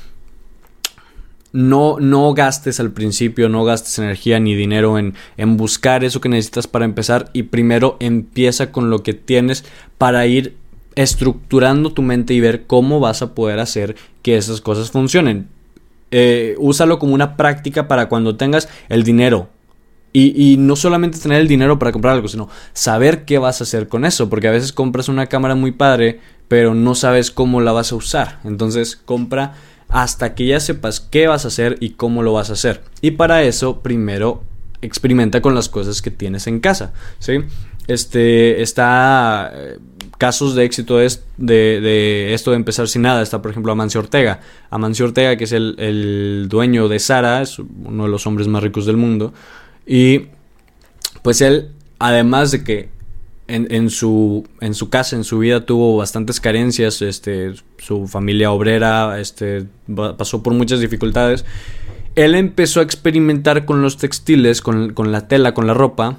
no, 1.58 1.96
no 1.98 2.34
gastes 2.34 2.78
al 2.78 2.92
principio, 2.92 3.48
no 3.48 3.64
gastes 3.64 3.98
energía 3.98 4.38
ni 4.38 4.54
dinero 4.54 4.96
en, 4.96 5.14
en 5.36 5.56
buscar 5.56 6.04
eso 6.04 6.20
que 6.20 6.28
necesitas 6.28 6.68
para 6.68 6.84
empezar 6.84 7.30
y 7.32 7.42
primero 7.42 7.96
empieza 7.98 8.70
con 8.70 8.90
lo 8.90 9.02
que 9.02 9.12
tienes 9.12 9.64
para 9.98 10.24
ir 10.26 10.54
estructurando 10.94 11.92
tu 11.92 12.02
mente 12.02 12.32
y 12.32 12.38
ver 12.38 12.68
cómo 12.68 13.00
vas 13.00 13.22
a 13.22 13.34
poder 13.34 13.58
hacer 13.58 13.96
que 14.22 14.36
esas 14.36 14.60
cosas 14.60 14.92
funcionen. 14.92 15.48
Eh, 16.12 16.54
úsalo 16.58 17.00
como 17.00 17.12
una 17.12 17.36
práctica 17.36 17.88
para 17.88 18.08
cuando 18.08 18.36
tengas 18.36 18.68
el 18.88 19.02
dinero. 19.02 19.48
Y, 20.12 20.52
y, 20.52 20.58
no 20.58 20.76
solamente 20.76 21.18
tener 21.18 21.40
el 21.40 21.48
dinero 21.48 21.78
para 21.78 21.90
comprar 21.90 22.14
algo, 22.14 22.28
sino 22.28 22.48
saber 22.72 23.24
qué 23.24 23.38
vas 23.38 23.60
a 23.60 23.64
hacer 23.64 23.88
con 23.88 24.04
eso. 24.04 24.30
Porque 24.30 24.46
a 24.46 24.52
veces 24.52 24.72
compras 24.72 25.08
una 25.08 25.26
cámara 25.26 25.56
muy 25.56 25.72
padre, 25.72 26.20
pero 26.46 26.74
no 26.74 26.94
sabes 26.94 27.32
cómo 27.32 27.60
la 27.60 27.72
vas 27.72 27.90
a 27.90 27.96
usar. 27.96 28.38
Entonces 28.44 28.96
compra 28.96 29.54
hasta 29.88 30.34
que 30.34 30.46
ya 30.46 30.60
sepas 30.60 31.00
qué 31.00 31.26
vas 31.26 31.44
a 31.44 31.48
hacer 31.48 31.76
y 31.80 31.90
cómo 31.90 32.22
lo 32.22 32.32
vas 32.32 32.50
a 32.50 32.54
hacer. 32.54 32.82
Y 33.00 33.12
para 33.12 33.42
eso, 33.42 33.80
primero 33.80 34.42
experimenta 34.80 35.40
con 35.40 35.54
las 35.54 35.68
cosas 35.68 36.02
que 36.02 36.10
tienes 36.10 36.46
en 36.46 36.60
casa, 36.60 36.92
¿sí? 37.18 37.40
Este, 37.88 38.62
está 38.62 39.50
eh, 39.54 39.78
casos 40.18 40.54
de 40.54 40.64
éxito 40.64 40.98
de, 40.98 41.10
de, 41.38 42.34
esto 42.34 42.50
de 42.50 42.56
empezar 42.56 42.86
sin 42.86 43.02
nada. 43.02 43.22
Está, 43.22 43.40
por 43.40 43.50
ejemplo, 43.50 43.72
Amancio 43.72 44.00
Ortega. 44.00 44.40
Amancio 44.68 45.06
Ortega, 45.06 45.36
que 45.36 45.44
es 45.44 45.52
el, 45.52 45.74
el 45.78 46.46
dueño 46.50 46.88
de 46.88 46.98
Sara, 46.98 47.40
es 47.40 47.58
uno 47.58 48.04
de 48.04 48.10
los 48.10 48.26
hombres 48.26 48.46
más 48.46 48.62
ricos 48.62 48.84
del 48.84 48.98
mundo. 48.98 49.32
Y 49.86 50.26
pues 51.22 51.40
él, 51.40 51.70
además 51.98 52.50
de 52.50 52.62
que 52.62 52.90
en, 53.48 53.90
su, 53.90 54.46
en 54.60 54.74
su 54.74 54.90
casa, 54.90 55.16
en 55.16 55.24
su 55.24 55.38
vida 55.38 55.64
tuvo 55.64 55.96
bastantes 55.96 56.40
carencias, 56.40 57.00
este, 57.02 57.54
su 57.78 58.06
familia 58.06 58.52
obrera 58.52 59.18
este, 59.18 59.66
pasó 60.16 60.42
por 60.42 60.52
muchas 60.54 60.80
dificultades. 60.80 61.44
Él 62.14 62.34
empezó 62.34 62.80
a 62.80 62.82
experimentar 62.82 63.64
con 63.64 63.80
los 63.80 63.96
textiles, 63.96 64.60
con, 64.60 64.92
la 65.10 65.28
tela, 65.28 65.54
con 65.54 65.66
la 65.66 65.74
ropa, 65.74 66.18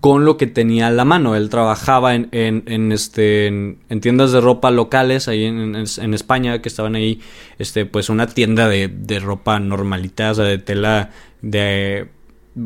con 0.00 0.24
lo 0.24 0.36
que 0.36 0.46
tenía 0.46 0.88
a 0.88 0.90
la 0.90 1.04
mano. 1.04 1.34
Él 1.34 1.48
trabajaba 1.48 2.14
en, 2.14 2.28
en, 2.32 2.92
este, 2.92 3.46
en, 3.46 4.00
tiendas 4.00 4.30
de 4.30 4.40
ropa 4.40 4.70
locales 4.70 5.28
ahí 5.28 5.44
en, 5.44 5.74
España, 5.74 6.60
que 6.60 6.68
estaban 6.68 6.94
ahí, 6.94 7.20
este, 7.58 7.86
pues 7.86 8.08
una 8.08 8.26
tienda 8.26 8.68
de, 8.68 8.88
de 8.88 9.18
ropa 9.20 9.58
normalita, 9.58 10.30
o 10.30 10.34
sea, 10.34 10.44
de 10.44 10.58
tela 10.58 11.10
de 11.40 12.08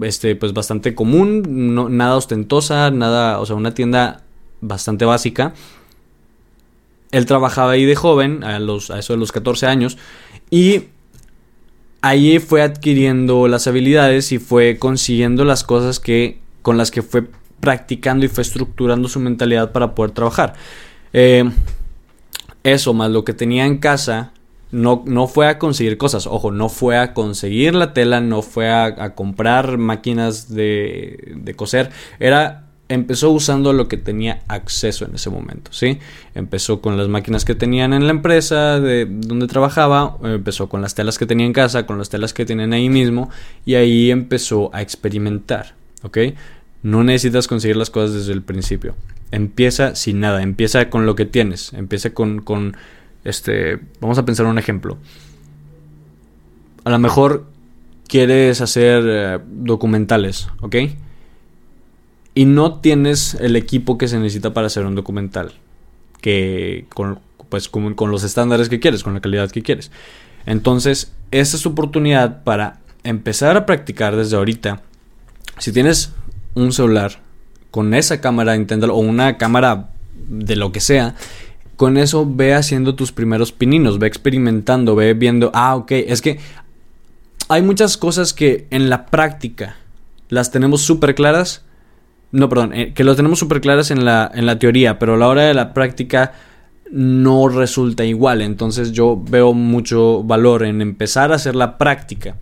este, 0.03 0.37
pues 0.37 0.53
bastante 0.53 0.95
común, 0.95 1.75
no, 1.75 1.89
nada 1.89 2.17
ostentosa, 2.17 2.91
nada, 2.91 3.41
o 3.41 3.47
sea, 3.47 3.57
una 3.57 3.75
tienda 3.75 4.23
bastante 4.61 5.05
básica. 5.05 5.55
Él 7.13 7.27
trabajaba 7.27 7.73
ahí 7.73 7.85
de 7.85 7.95
joven, 7.95 8.45
a, 8.45 8.59
los, 8.59 8.91
a 8.91 8.99
eso 8.99 9.13
de 9.13 9.19
los 9.19 9.33
14 9.33 9.67
años, 9.67 9.97
y 10.51 10.85
allí 12.03 12.39
fue 12.39 12.63
adquiriendo 12.63 13.49
las 13.49 13.67
habilidades 13.67 14.33
y 14.33 14.39
fue 14.39 14.79
consiguiendo 14.79 15.45
las 15.45 15.65
cosas 15.65 16.01
que, 16.01 16.41
con 16.63 16.77
las 16.77 16.91
que 16.91 17.03
fue 17.03 17.27
practicando 17.61 18.27
y 18.27 18.29
fue 18.29 18.43
estructurando 18.43 19.09
su 19.09 19.21
mentalidad 19.21 19.73
para 19.73 19.95
poder 19.95 20.13
trabajar. 20.13 20.55
Eh, 21.13 21.45
eso, 22.63 22.93
más 22.95 23.11
lo 23.11 23.25
que 23.25 23.33
tenía 23.33 23.65
en 23.65 23.79
casa, 23.79 24.33
no, 24.71 25.05
no 25.07 25.29
fue 25.29 25.49
a 25.49 25.59
conseguir 25.59 25.97
cosas, 25.97 26.27
ojo, 26.27 26.51
no 26.51 26.69
fue 26.69 26.99
a 26.99 27.15
conseguir 27.15 27.75
la 27.75 27.93
tela, 27.93 28.21
no 28.21 28.43
fue 28.43 28.71
a, 28.71 29.15
comprar 29.15 29.79
máquinas 29.79 30.53
de, 30.53 31.35
de, 31.37 31.55
coser, 31.55 31.91
era 32.19 32.67
empezó 32.89 33.31
usando 33.31 33.73
lo 33.73 33.89
que 33.89 33.97
tenía 33.97 34.43
acceso 34.49 35.05
en 35.05 35.15
ese 35.15 35.31
momento, 35.31 35.73
¿sí? 35.73 35.99
Empezó 36.35 36.81
con 36.81 36.97
las 36.97 37.09
máquinas 37.09 37.45
que 37.45 37.55
tenían 37.55 37.93
en 37.93 38.05
la 38.05 38.13
empresa 38.13 38.79
de 38.81 39.07
donde 39.07 39.47
trabajaba, 39.47 40.19
empezó 40.23 40.69
con 40.69 40.83
las 40.83 40.95
telas 40.95 41.19
que 41.19 41.27
tenía 41.27 41.47
en 41.47 41.53
casa, 41.53 41.87
con 41.87 41.99
las 41.99 42.11
telas 42.11 42.33
que 42.33 42.45
tienen 42.45 42.73
ahí 42.73 42.89
mismo 42.89 43.31
y 43.65 43.75
ahí 43.75 44.11
empezó 44.11 44.71
a 44.73 44.83
experimentar, 44.83 45.75
¿ok? 46.03 46.19
No 46.83 47.03
necesitas 47.03 47.49
conseguir 47.49 47.77
las 47.77 47.91
cosas 47.91 48.15
desde 48.15 48.33
el 48.33 48.43
principio. 48.43 48.95
Empieza 49.33 49.97
sin 49.97 50.21
nada, 50.21 50.43
empieza 50.43 50.89
con 50.89 51.07
lo 51.07 51.17
que 51.17 51.27
tienes, 51.27 51.73
empieza 51.73 52.11
con, 52.11 52.41
con 52.41 52.77
este, 53.27 53.81
vamos 54.01 54.19
a 54.19 54.25
pensar 54.25 54.47
un 54.47 54.59
ejemplo. 54.59 54.99
A 56.85 56.91
lo 56.91 56.99
mejor 57.01 57.47
quieres 58.07 58.61
hacer 58.61 59.03
eh, 59.05 59.39
documentales, 59.45 60.49
¿ok? 60.61 60.77
Y 62.35 62.45
no 62.45 62.81
tienes 62.81 63.35
el 63.35 63.57
equipo 63.57 63.99
que 63.99 64.07
se 64.07 64.19
necesita 64.19 64.55
para 64.55 64.69
hacer 64.69 64.87
un 64.87 64.95
documental. 64.95 65.53
Que 66.21 66.87
con, 66.95 67.19
pues, 67.49 67.69
con, 67.69 68.11
los 68.11 68.23
estándares 68.23 68.69
que 68.69 68.79
quieres, 68.79 69.03
con 69.03 69.15
la 69.15 69.21
calidad 69.21 69.51
que 69.51 69.63
quieres. 69.63 69.91
Entonces, 70.45 71.13
esta 71.33 71.57
es 71.57 71.63
tu 71.65 71.71
oportunidad 71.71 72.45
para 72.45 72.79
empezar 73.03 73.57
a 73.57 73.67
practicar 73.67 74.15
desde 74.15 74.37
ahorita. 74.37 74.83
Si 75.59 75.73
tienes 75.73 76.13
un 76.55 76.73
celular 76.73 77.21
con 77.73 77.93
esa 77.93 78.21
cámara, 78.21 78.55
inténtalo, 78.55 78.95
o 78.95 79.01
una 79.01 79.37
cámara 79.37 79.91
de 80.29 80.55
lo 80.55 80.71
que 80.71 80.81
sea, 80.81 81.17
con 81.77 81.99
eso 81.99 82.27
ve 82.29 82.55
haciendo 82.55 82.95
tus 82.95 83.13
primeros 83.13 83.53
pininos, 83.53 83.99
ve 83.99 84.07
experimentando, 84.07 84.97
ve 84.97 85.15
viendo, 85.15 85.51
ah, 85.55 85.77
ok, 85.77 85.93
es 85.93 86.23
que 86.23 86.39
hay 87.49 87.63
muchas 87.63 87.97
cosas 87.97 88.33
que 88.33 88.67
en 88.71 88.89
la 88.91 89.07
práctica 89.07 89.77
las 90.29 90.51
tenemos 90.51 90.83
súper 90.83 91.15
claras, 91.15 91.65
no, 92.33 92.49
perdón, 92.49 92.73
eh, 92.75 92.93
que 92.95 93.05
las 93.05 93.17
tenemos 93.17 93.39
súper 93.39 93.61
claras 93.61 93.91
en 93.91 94.05
la, 94.05 94.31
en 94.35 94.47
la 94.47 94.59
teoría, 94.59 94.99
pero 94.99 95.15
a 95.15 95.17
la 95.17 95.29
hora 95.29 95.43
de 95.43 95.55
la 95.55 95.75
práctica 95.75 96.33
no 96.91 97.49
resulta 97.49 98.05
igual, 98.05 98.43
entonces 98.43 98.93
yo 98.93 99.23
veo 99.29 99.53
mucho 99.53 100.23
valor 100.23 100.65
en 100.65 100.81
empezar 100.81 101.33
a 101.33 101.37
hacer 101.37 101.55
la 101.55 101.79
práctica, 101.79 102.37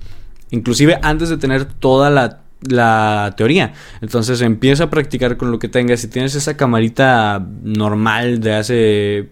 inclusive 0.51 0.99
antes 1.03 1.29
de 1.29 1.39
tener 1.39 1.65
toda 1.65 2.09
la 2.09 2.44
la 2.69 3.35
teoría. 3.37 3.73
Entonces 4.01 4.41
empieza 4.41 4.85
a 4.85 4.91
practicar 4.91 5.37
con 5.37 5.51
lo 5.51 5.59
que 5.59 5.69
tengas. 5.69 6.01
Si 6.01 6.09
tienes 6.09 6.35
esa 6.35 6.57
camarita 6.57 7.47
normal 7.63 8.41
de 8.41 8.55
hace 8.55 9.29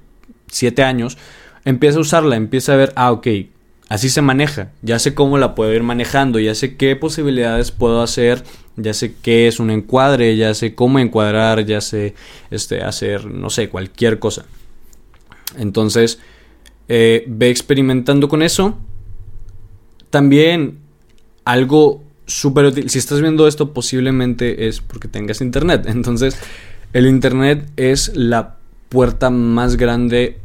7 0.49 0.83
años, 0.83 1.19
empieza 1.65 1.99
a 1.99 2.03
usarla, 2.03 2.37
empieza 2.37 2.75
a 2.75 2.77
ver, 2.77 2.93
ah, 2.97 3.13
ok, 3.13 3.27
así 3.89 4.09
se 4.09 4.23
maneja. 4.23 4.71
Ya 4.83 4.99
sé 4.99 5.15
cómo 5.15 5.39
la 5.39 5.55
puedo 5.55 5.73
ir 5.73 5.83
manejando, 5.83 6.39
ya 6.39 6.55
sé 6.55 6.77
qué 6.77 6.97
posibilidades 6.97 7.71
puedo 7.71 8.03
hacer, 8.03 8.45
ya 8.77 8.95
sé 8.95 9.15
qué 9.23 9.49
es 9.49 9.61
un 9.61 9.71
encuadre, 9.71 10.37
ya 10.37 10.55
sé 10.55 10.75
cómo 10.75 10.99
encuadrar, 10.99 11.65
ya 11.65 11.81
sé 11.81 12.15
este, 12.51 12.83
hacer, 12.83 13.27
no 13.27 13.51
sé, 13.51 13.69
cualquier 13.69 14.19
cosa. 14.19 14.45
Entonces, 15.59 16.19
eh, 16.89 17.25
ve 17.27 17.51
experimentando 17.51 18.29
con 18.29 18.43
eso. 18.43 18.79
También 20.11 20.79
algo 21.45 22.03
súper 22.41 22.67
útil. 22.67 22.91
Si 22.91 22.99
estás 22.99 23.21
viendo 23.21 23.47
esto, 23.47 23.73
posiblemente 23.73 24.69
es 24.69 24.81
porque 24.81 25.09
tengas 25.09 25.41
internet. 25.41 25.85
Entonces, 25.89 26.37
el 26.93 27.07
internet 27.07 27.69
es 27.77 28.13
la 28.15 28.57
puerta 28.89 29.31
más 29.31 29.77
grande 29.77 30.39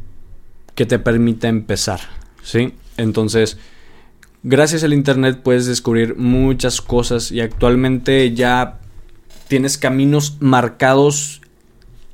que 0.74 0.86
te 0.86 0.98
permite 0.98 1.48
empezar. 1.48 2.00
¿Sí? 2.42 2.74
Entonces, 2.96 3.58
gracias 4.42 4.84
al 4.84 4.92
internet 4.92 5.40
puedes 5.42 5.66
descubrir 5.66 6.16
muchas 6.16 6.80
cosas 6.80 7.30
y 7.30 7.40
actualmente 7.40 8.32
ya 8.34 8.78
tienes 9.48 9.78
caminos 9.78 10.36
marcados 10.40 11.42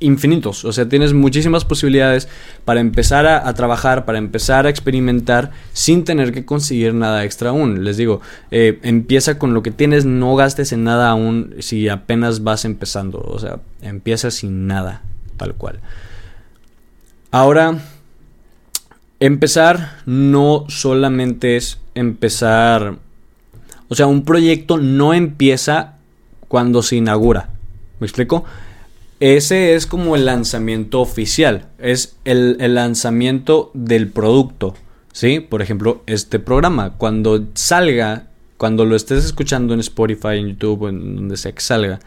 infinitos. 0.00 0.64
O 0.64 0.72
sea, 0.72 0.88
tienes 0.88 1.12
muchísimas 1.12 1.64
posibilidades 1.64 2.28
para 2.64 2.80
empezar 2.80 3.26
a, 3.26 3.52
trabajar, 3.54 4.04
para 4.04 4.18
empezar 4.18 4.66
a 4.66 4.70
experimentar 4.70 5.52
sin 5.72 6.04
tener 6.04 6.32
que 6.32 6.44
conseguir 6.44 6.94
nada 6.94 7.24
extra 7.24 7.50
aún. 7.50 7.84
Les 7.84 7.96
digo, 7.96 8.20
eh, 8.50 8.78
empieza 8.82 9.38
con 9.38 9.54
lo 9.54 9.62
que 9.62 9.70
tienes, 9.70 10.04
no 10.04 10.34
gastes 10.36 10.72
en 10.72 10.84
nada 10.84 11.10
aún 11.10 11.54
si 11.60 11.88
apenas 11.88 12.42
vas 12.42 12.64
empezando. 12.64 13.20
O 13.20 13.38
sea, 13.38 13.60
empieza 13.82 14.30
sin 14.30 14.66
nada, 14.66 15.02
tal 15.36 15.54
cual. 15.54 15.80
Ahora, 17.30 17.78
empezar 19.20 19.98
no 20.06 20.66
solamente 20.68 21.56
es 21.56 21.78
empezar... 21.94 22.96
O 23.88 23.94
sea, 23.94 24.06
un 24.06 24.24
proyecto 24.24 24.78
no 24.78 25.14
empieza 25.14 25.94
cuando 26.48 26.82
se 26.82 26.96
inaugura. 26.96 27.50
¿Me 28.00 28.06
explico? 28.06 28.44
Ese 29.24 29.74
es 29.74 29.86
como 29.86 30.16
el 30.16 30.26
lanzamiento 30.26 31.00
oficial, 31.00 31.68
es 31.78 32.16
el, 32.26 32.58
lanzamiento 32.74 33.70
del 33.72 34.08
producto, 34.08 34.74
¿sí? 35.14 35.40
Por 35.40 35.62
ejemplo, 35.62 36.02
este 36.04 36.38
programa, 36.38 36.98
cuando 36.98 37.42
salga, 37.54 38.26
cuando 38.58 38.84
lo 38.84 38.94
estés 38.94 39.24
escuchando 39.24 39.72
en 39.72 39.80
Spotify, 39.80 40.36
en 40.36 40.48
YouTube, 40.48 40.88
en 40.88 41.16
donde 41.16 41.38
sea 41.38 41.52
que 41.52 41.62
salga, 41.62 42.00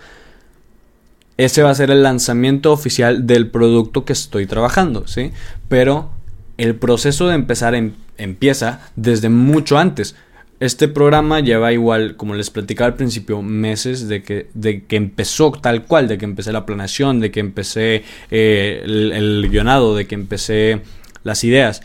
ese 1.38 1.64
va 1.64 1.72
a 1.72 1.76
ser 1.76 1.90
el 1.90 2.04
lanzamiento 2.04 2.72
oficial 2.72 3.26
del 3.26 3.50
producto 3.50 4.06
que 4.06 4.14
estoy 4.14 4.46
trabajando, 4.46 5.08
¿sí? 5.08 5.32
Pero 5.70 6.12
el 6.58 6.76
proceso 6.76 7.30
de 7.30 7.34
empezar 7.34 7.74
em, 7.74 7.94
empieza 8.20 8.92
desde 8.96 9.30
mucho 9.30 9.80
antes. 9.80 10.16
Este 10.60 10.88
programa 10.88 11.40
lleva 11.40 11.72
igual, 11.72 12.16
como 12.16 12.34
les 12.34 12.50
platicaba 12.50 12.88
al 12.88 12.96
principio, 12.96 13.44
meses 13.44 14.08
de 14.08 14.24
que, 14.24 14.50
de 14.56 14.86
que 14.86 14.96
empezó 14.96 15.52
tal 15.52 15.86
cual, 15.86 16.08
de 16.08 16.18
que 16.18 16.26
empecé 16.26 16.52
la 16.52 16.66
planeación, 16.66 17.20
de 17.20 17.30
que 17.30 17.40
empecé 17.40 18.04
eh, 18.32 18.82
el, 18.84 19.48
guionado, 19.52 19.96
de 19.96 20.08
que 20.08 20.16
empecé 20.16 20.82
las 21.24 21.44
ideas 21.44 21.82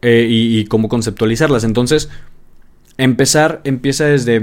eh, 0.00 0.26
y, 0.26 0.64
cómo 0.66 0.88
conceptualizarlas. 0.88 1.64
Entonces, 1.64 2.08
empezar 2.96 3.60
empieza 3.64 4.06
desde, 4.06 4.40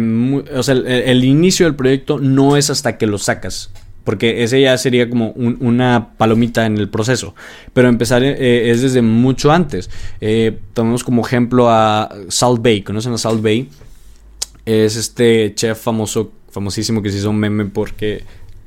o 0.56 0.62
sea, 0.62 0.76
el, 0.76 1.24
inicio 1.24 1.66
del 1.66 1.76
proyecto 1.76 2.20
no 2.20 2.56
es 2.56 2.70
hasta 2.70 3.00
que 3.00 3.08
lo 3.08 3.18
sacas. 3.18 3.72
Porque 4.10 4.42
ese 4.42 4.60
ya 4.60 4.76
sería 4.76 5.08
como 5.08 5.34
una 5.34 6.14
palomita 6.18 6.66
en 6.66 6.80
el 6.80 6.90
proceso. 6.90 7.36
Pero 7.74 7.90
empezar 7.90 8.24
eh, 8.24 8.72
es 8.72 8.82
desde 8.82 9.04
mucho 9.04 9.52
antes. 9.52 9.92
Eh, 10.20 10.58
tomemos 10.74 11.04
como 11.04 11.24
ejemplo 11.24 11.70
a 11.70 12.10
Salt 12.28 12.60
Bay. 12.60 12.82
¿Conocen 12.82 13.14
a 13.14 13.20
Salt 13.20 13.44
Bay? 13.44 13.70
Es 14.66 14.96
este 14.96 15.54
chef 15.54 15.80
famoso, 15.80 16.32
famosísimo 16.50 17.04
que 17.04 17.12
se 17.12 17.20
hizo 17.20 17.30
un 17.30 17.38
meme 17.38 17.66
porque 17.66 18.24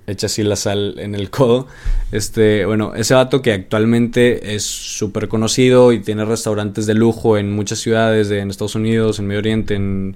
echa 0.07 0.27
así 0.27 0.45
la 0.45 0.55
sal 0.55 0.95
en 1.01 1.17
el 1.17 1.29
codo. 1.29 1.67
Este, 2.13 2.65
bueno, 2.65 2.95
ese 2.95 3.15
vato 3.15 3.43
que 3.43 3.53
actualmente 3.53 4.55
es 4.55 4.63
súper 4.63 5.27
conocido 5.27 5.93
y 5.93 5.99
tiene 5.99 6.25
restaurantes 6.25 6.87
de 6.87 6.95
lujo 6.95 7.37
en 7.37 7.51
muchas 7.51 7.81
ciudades 7.81 8.29
de, 8.29 8.39
en 8.39 8.51
Estados 8.51 8.77
Unidos, 8.77 9.19
en 9.19 9.27
Medio 9.27 9.41
Oriente, 9.41 9.75
en 9.75 10.15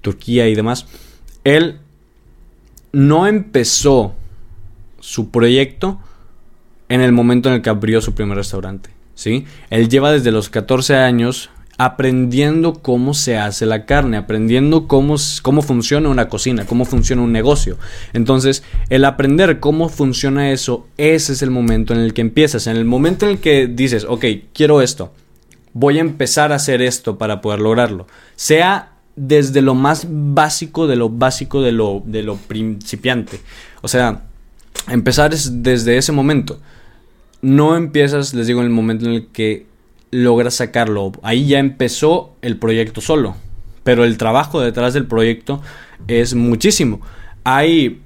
Turquía 0.00 0.48
y 0.48 0.54
demás. 0.54 0.86
Él 1.44 1.76
no 2.92 3.26
empezó 3.26 4.14
su 5.02 5.30
proyecto 5.30 5.98
en 6.88 7.00
el 7.00 7.12
momento 7.12 7.48
en 7.48 7.56
el 7.56 7.62
que 7.62 7.70
abrió 7.70 8.00
su 8.00 8.14
primer 8.14 8.38
restaurante. 8.38 8.90
¿sí? 9.14 9.44
Él 9.68 9.88
lleva 9.88 10.12
desde 10.12 10.30
los 10.30 10.48
14 10.48 10.94
años 10.94 11.50
aprendiendo 11.76 12.74
cómo 12.74 13.12
se 13.12 13.36
hace 13.36 13.66
la 13.66 13.84
carne, 13.84 14.16
aprendiendo 14.16 14.86
cómo, 14.86 15.16
cómo 15.42 15.62
funciona 15.62 16.08
una 16.08 16.28
cocina, 16.28 16.64
cómo 16.66 16.84
funciona 16.84 17.22
un 17.22 17.32
negocio. 17.32 17.78
Entonces, 18.12 18.62
el 18.90 19.04
aprender 19.04 19.58
cómo 19.58 19.88
funciona 19.88 20.52
eso, 20.52 20.86
ese 20.96 21.32
es 21.32 21.42
el 21.42 21.50
momento 21.50 21.92
en 21.92 22.00
el 22.00 22.14
que 22.14 22.20
empiezas. 22.20 22.68
En 22.68 22.76
el 22.76 22.84
momento 22.84 23.26
en 23.26 23.32
el 23.32 23.38
que 23.38 23.66
dices, 23.66 24.06
ok, 24.08 24.24
quiero 24.52 24.82
esto, 24.82 25.12
voy 25.72 25.98
a 25.98 26.02
empezar 26.02 26.52
a 26.52 26.56
hacer 26.56 26.82
esto 26.82 27.18
para 27.18 27.40
poder 27.40 27.60
lograrlo. 27.60 28.06
Sea 28.36 28.92
desde 29.16 29.60
lo 29.62 29.74
más 29.74 30.06
básico 30.08 30.86
de 30.86 30.96
lo 30.96 31.08
básico 31.08 31.62
de 31.62 31.72
lo, 31.72 32.02
de 32.04 32.22
lo 32.22 32.36
principiante. 32.36 33.40
O 33.80 33.88
sea, 33.88 34.22
empezar 34.88 35.34
es 35.34 35.62
desde 35.62 35.96
ese 35.96 36.12
momento. 36.12 36.60
No 37.40 37.76
empiezas, 37.76 38.34
les 38.34 38.46
digo, 38.46 38.60
en 38.60 38.66
el 38.66 38.72
momento 38.72 39.06
en 39.06 39.12
el 39.12 39.26
que 39.28 39.66
logras 40.12 40.54
sacarlo. 40.54 41.12
Ahí 41.22 41.46
ya 41.46 41.58
empezó 41.58 42.36
el 42.42 42.56
proyecto 42.56 43.00
solo. 43.00 43.34
Pero 43.82 44.04
el 44.04 44.16
trabajo 44.16 44.60
detrás 44.60 44.94
del 44.94 45.06
proyecto 45.06 45.60
es 46.06 46.34
muchísimo. 46.34 47.00
Hay. 47.42 48.00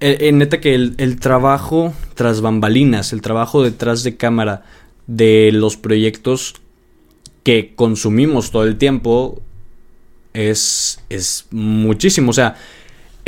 En 0.00 0.38
neta 0.38 0.60
que 0.60 0.76
el, 0.76 1.18
trabajo 1.18 1.92
tras 2.14 2.40
bambalinas, 2.40 3.12
el 3.12 3.20
trabajo 3.20 3.64
detrás 3.64 4.04
de 4.04 4.16
cámara 4.16 4.62
de 5.08 5.50
los 5.52 5.76
proyectos 5.76 6.54
que 7.42 7.72
consumimos 7.74 8.52
todo 8.52 8.62
el 8.62 8.78
tiempo 8.78 9.42
es, 10.34 11.00
es 11.08 11.46
muchísimo. 11.50 12.30
O 12.30 12.32
sea, 12.32 12.54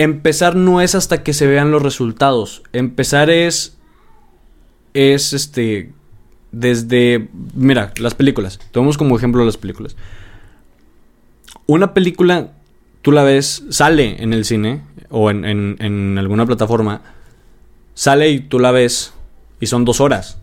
empezar 0.03 0.57
no 0.57 0.81
es 0.81 0.95
hasta 0.95 1.23
que 1.23 1.33
se 1.33 1.47
vean 1.47 1.71
los 1.71 1.83
resultados. 1.83 2.63
Empezar 2.73 3.31
es. 3.31 3.77
Es 4.93 5.33
este 5.33 5.93
desde, 6.53 7.29
mira, 7.55 7.93
las 7.99 8.15
películas. 8.15 8.59
Tomemos 8.73 8.99
como 8.99 9.17
ejemplo 9.17 9.45
las 9.45 9.57
películas. 9.57 9.97
Una 11.67 11.95
película, 11.95 12.53
tú 13.03 13.13
la 13.13 13.23
ves, 13.23 13.65
sale 13.71 14.23
en 14.23 14.33
el 14.33 14.45
cine 14.45 14.83
o 15.09 15.31
en, 15.31 15.45
en, 15.45 16.19
alguna 16.19 16.47
plataforma, 16.47 17.03
sale 17.95 18.31
y 18.31 18.41
tú 18.41 18.59
la 18.59 18.73
ves 18.73 19.13
y 19.61 19.67
son 19.67 19.85
dos 19.85 20.01
horas. 20.01 20.39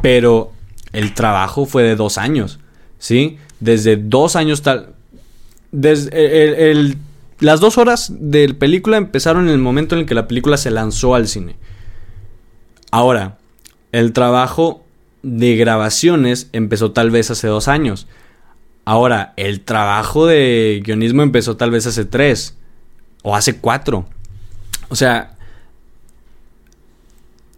Pero 0.00 0.52
el 0.92 1.14
trabajo 1.14 1.66
fue 1.66 1.82
de 1.82 1.96
dos 1.96 2.18
años, 2.18 2.58
¿sí? 2.98 3.38
Desde 3.60 3.96
dos 3.96 4.36
años 4.36 4.62
tal... 4.62 4.94
Desde 5.72 6.70
el, 6.70 6.96
las 7.44 7.60
dos 7.60 7.78
horas 7.78 8.12
de 8.18 8.48
la 8.48 8.54
película 8.54 8.96
empezaron 8.96 9.48
en 9.48 9.54
el 9.54 9.58
momento 9.58 9.94
en 9.94 10.02
el 10.02 10.06
que 10.06 10.14
la 10.14 10.28
película 10.28 10.56
se 10.56 10.70
lanzó 10.70 11.14
al 11.14 11.28
cine. 11.28 11.56
Ahora, 12.90 13.38
el 13.92 14.12
trabajo 14.12 14.84
de 15.22 15.56
grabaciones 15.56 16.48
empezó 16.52 16.92
tal 16.92 17.10
vez 17.10 17.30
hace 17.30 17.46
dos 17.48 17.68
años. 17.68 18.06
Ahora, 18.84 19.32
el 19.36 19.60
trabajo 19.62 20.26
de 20.26 20.82
guionismo 20.84 21.22
empezó 21.22 21.56
tal 21.56 21.70
vez 21.70 21.86
hace 21.86 22.04
tres 22.04 22.56
o 23.22 23.34
hace 23.34 23.56
cuatro. 23.56 24.06
O 24.88 24.96
sea, 24.96 25.33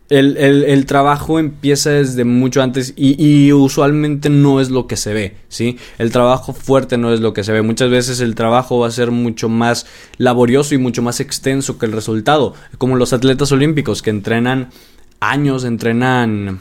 el, 0.09 0.87
trabajo 0.87 1.39
empieza 1.39 1.91
desde 1.91 2.25
mucho 2.25 2.63
antes 2.63 2.95
y, 2.97 3.53
usualmente 3.53 4.31
no 4.31 4.61
es 4.61 4.71
lo 4.71 4.87
que 4.87 4.97
se 4.97 5.13
ve, 5.13 5.37
¿sí? 5.49 5.79
El 5.99 6.13
trabajo 6.13 6.53
fuerte 6.53 6.97
no 6.97 7.13
es 7.13 7.21
lo 7.21 7.33
que 7.33 7.43
se 7.43 7.53
ve. 7.53 7.63
Muchas 7.63 7.91
veces 7.91 8.21
el 8.21 8.35
trabajo 8.35 8.79
va 8.79 8.87
a 8.87 8.93
ser 8.93 9.11
mucho 9.11 9.49
más 9.49 9.87
laborioso 10.19 10.75
y 10.75 10.79
mucho 10.79 11.03
más 11.03 11.21
extenso 11.21 11.79
que 11.79 11.87
el 11.87 11.93
resultado. 11.93 12.55
Como 12.79 12.97
los 12.97 13.13
atletas 13.13 13.51
olímpicos 13.51 14.03
que 14.03 14.11
entrenan 14.11 14.71
años, 15.19 15.65
entrenan, 15.65 16.61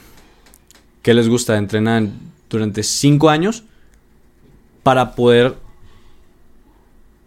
¿qué 1.02 1.14
les 1.14 1.28
gusta? 1.28 1.56
Entrenan 1.56 2.14
durante 2.50 2.82
cinco 2.82 3.30
años 3.30 3.62
para 4.82 5.14
poder 5.14 5.54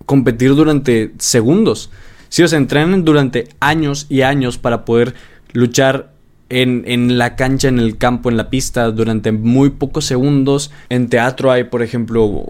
competir 0.05 0.55
durante 0.55 1.13
segundos. 1.17 1.89
Si 2.29 2.43
os 2.43 2.53
entrenan 2.53 3.05
durante 3.05 3.49
años 3.59 4.05
y 4.09 4.21
años 4.21 4.57
para 4.57 4.85
poder 4.85 5.15
luchar 5.53 6.13
en, 6.49 6.83
en, 6.87 7.17
la 7.17 7.35
cancha, 7.35 7.67
en 7.67 7.79
el 7.79 7.97
campo, 7.97 8.29
en 8.29 8.37
la 8.37 8.49
pista, 8.49 8.91
durante 8.91 9.31
muy 9.31 9.69
pocos 9.71 10.05
segundos. 10.05 10.71
En 10.89 11.09
teatro 11.09 11.51
hay, 11.51 11.65
por 11.65 11.83
ejemplo, 11.83 12.45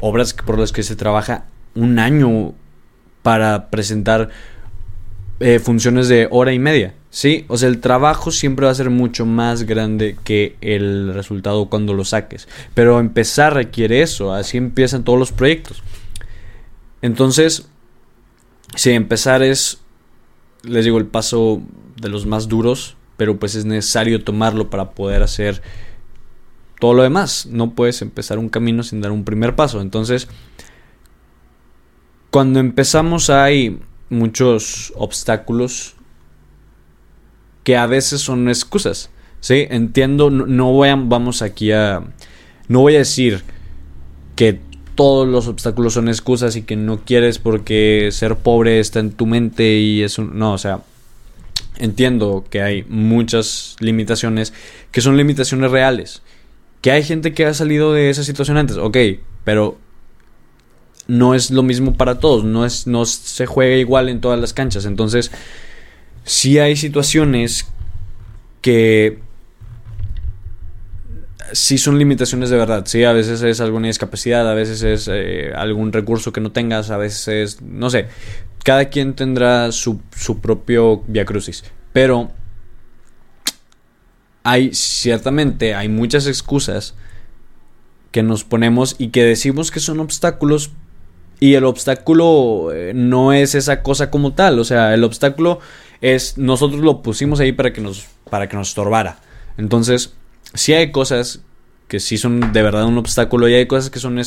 obras 0.00 0.34
por 0.34 0.58
las 0.58 0.72
que 0.72 0.82
se 0.82 0.96
trabaja 0.96 1.44
un 1.74 1.98
año 1.98 2.54
para 3.22 3.70
presentar 3.70 4.30
eh, 5.40 5.58
funciones 5.58 6.08
de 6.08 6.28
hora 6.30 6.52
y 6.52 6.58
media. 6.58 6.94
Sí, 7.10 7.44
o 7.48 7.58
sea, 7.58 7.68
el 7.68 7.80
trabajo 7.80 8.30
siempre 8.30 8.64
va 8.64 8.72
a 8.72 8.74
ser 8.74 8.88
mucho 8.88 9.26
más 9.26 9.64
grande 9.64 10.16
que 10.24 10.56
el 10.60 11.12
resultado 11.12 11.68
cuando 11.68 11.94
lo 11.94 12.04
saques. 12.04 12.48
Pero 12.74 13.00
empezar 13.00 13.54
requiere 13.54 14.02
eso, 14.02 14.32
así 14.32 14.56
empiezan 14.56 15.04
todos 15.04 15.18
los 15.18 15.32
proyectos. 15.32 15.82
Entonces, 17.02 17.68
si 18.76 18.90
empezar 18.92 19.42
es, 19.42 19.80
les 20.62 20.84
digo, 20.84 20.98
el 20.98 21.06
paso 21.06 21.60
de 22.02 22.10
los 22.10 22.26
más 22.26 22.48
duros, 22.48 22.96
pero 23.16 23.38
pues 23.38 23.54
es 23.54 23.64
necesario 23.64 24.22
tomarlo 24.22 24.68
para 24.68 24.90
poder 24.90 25.22
hacer 25.22 25.62
todo 26.78 26.92
lo 26.92 27.02
demás. 27.02 27.46
No 27.46 27.74
puedes 27.74 28.02
empezar 28.02 28.38
un 28.38 28.48
camino 28.48 28.82
sin 28.82 29.00
dar 29.00 29.12
un 29.12 29.24
primer 29.24 29.56
paso. 29.56 29.80
Entonces, 29.80 30.28
cuando 32.30 32.60
empezamos 32.60 33.30
hay 33.30 33.80
muchos 34.10 34.92
obstáculos 34.96 35.94
que 37.64 37.76
a 37.76 37.86
veces 37.86 38.20
son 38.20 38.48
excusas. 38.48 39.10
¿sí? 39.40 39.66
Entiendo, 39.70 40.30
no, 40.30 40.72
voy 40.72 40.88
a, 40.88 40.96
vamos 40.96 41.42
aquí 41.42 41.72
a... 41.72 42.02
No 42.68 42.80
voy 42.80 42.96
a 42.96 42.98
decir 42.98 43.42
que 44.34 44.58
todos 44.94 45.28
los 45.28 45.46
obstáculos 45.48 45.94
son 45.94 46.08
excusas 46.08 46.56
y 46.56 46.62
que 46.62 46.76
no 46.76 47.00
quieres 47.04 47.38
porque 47.38 48.08
ser 48.12 48.36
pobre 48.36 48.80
está 48.80 49.00
en 49.00 49.12
tu 49.12 49.26
mente 49.26 49.78
y 49.78 50.02
eso... 50.02 50.22
No, 50.22 50.54
o 50.54 50.58
sea, 50.58 50.80
entiendo 51.82 52.44
que 52.48 52.62
hay 52.62 52.84
muchas 52.88 53.76
limitaciones 53.80 54.52
que 54.92 55.00
son 55.00 55.16
limitaciones 55.16 55.70
reales. 55.70 56.22
Que 56.80 56.92
hay 56.92 57.02
gente 57.02 57.34
que 57.34 57.44
ha 57.44 57.54
salido 57.54 57.92
de 57.92 58.08
esa 58.08 58.24
situación 58.24 58.56
antes, 58.56 58.76
ok, 58.76 58.96
pero 59.44 59.78
no 61.08 61.34
es 61.34 61.50
lo 61.50 61.62
mismo 61.62 61.94
para 61.94 62.20
todos, 62.20 62.44
no, 62.44 62.64
es, 62.64 62.86
no 62.86 63.04
se 63.04 63.46
juega 63.46 63.76
igual 63.76 64.08
en 64.08 64.20
todas 64.20 64.40
las 64.40 64.52
canchas. 64.52 64.84
Entonces, 64.84 65.30
si 66.24 66.58
hay 66.58 66.76
situaciones 66.76 67.66
que 68.60 69.18
sí 71.52 71.78
son 71.78 71.98
limitaciones 71.98 72.50
de 72.50 72.56
verdad, 72.56 72.84
sí, 72.86 73.02
a 73.04 73.12
veces 73.12 73.42
es 73.42 73.60
alguna 73.60 73.88
discapacidad, 73.88 74.48
a 74.48 74.54
veces 74.54 74.82
es 74.82 75.08
eh, 75.12 75.52
algún 75.54 75.92
recurso 75.92 76.32
que 76.32 76.40
no 76.40 76.52
tengas, 76.52 76.90
a 76.90 76.96
veces 76.96 77.28
es, 77.28 77.62
no 77.62 77.90
sé, 77.90 78.06
cada 78.64 78.86
quien 78.86 79.14
tendrá 79.14 79.72
su, 79.72 80.00
su 80.16 80.40
propio 80.40 81.02
crucis, 81.26 81.64
pero 81.92 82.30
hay 84.44 84.74
ciertamente, 84.74 85.74
hay 85.74 85.88
muchas 85.88 86.26
excusas 86.26 86.94
que 88.10 88.22
nos 88.22 88.44
ponemos 88.44 88.96
y 88.98 89.08
que 89.08 89.24
decimos 89.24 89.70
que 89.70 89.80
son 89.80 90.00
obstáculos 90.00 90.70
y 91.40 91.54
el 91.54 91.64
obstáculo 91.64 92.70
eh, 92.72 92.92
no 92.94 93.32
es 93.32 93.54
esa 93.54 93.82
cosa 93.82 94.10
como 94.10 94.32
tal, 94.34 94.58
o 94.58 94.64
sea, 94.64 94.94
el 94.94 95.02
obstáculo 95.02 95.60
es 96.00 96.38
nosotros 96.38 96.80
lo 96.80 97.02
pusimos 97.02 97.40
ahí 97.40 97.52
para 97.52 97.72
que 97.72 97.80
nos 97.80 98.06
para 98.30 98.48
que 98.48 98.56
nos 98.56 98.68
estorbara. 98.68 99.18
Entonces, 99.58 100.14
sí 100.54 100.72
hay 100.72 100.90
cosas 100.90 101.42
que 101.92 102.00
sí 102.00 102.16
son 102.16 102.54
de 102.54 102.62
verdad 102.62 102.86
un 102.86 102.96
obstáculo 102.96 103.50
y 103.50 103.54
hay 103.54 103.66
cosas 103.66 103.90
que 103.90 103.98
son 103.98 104.18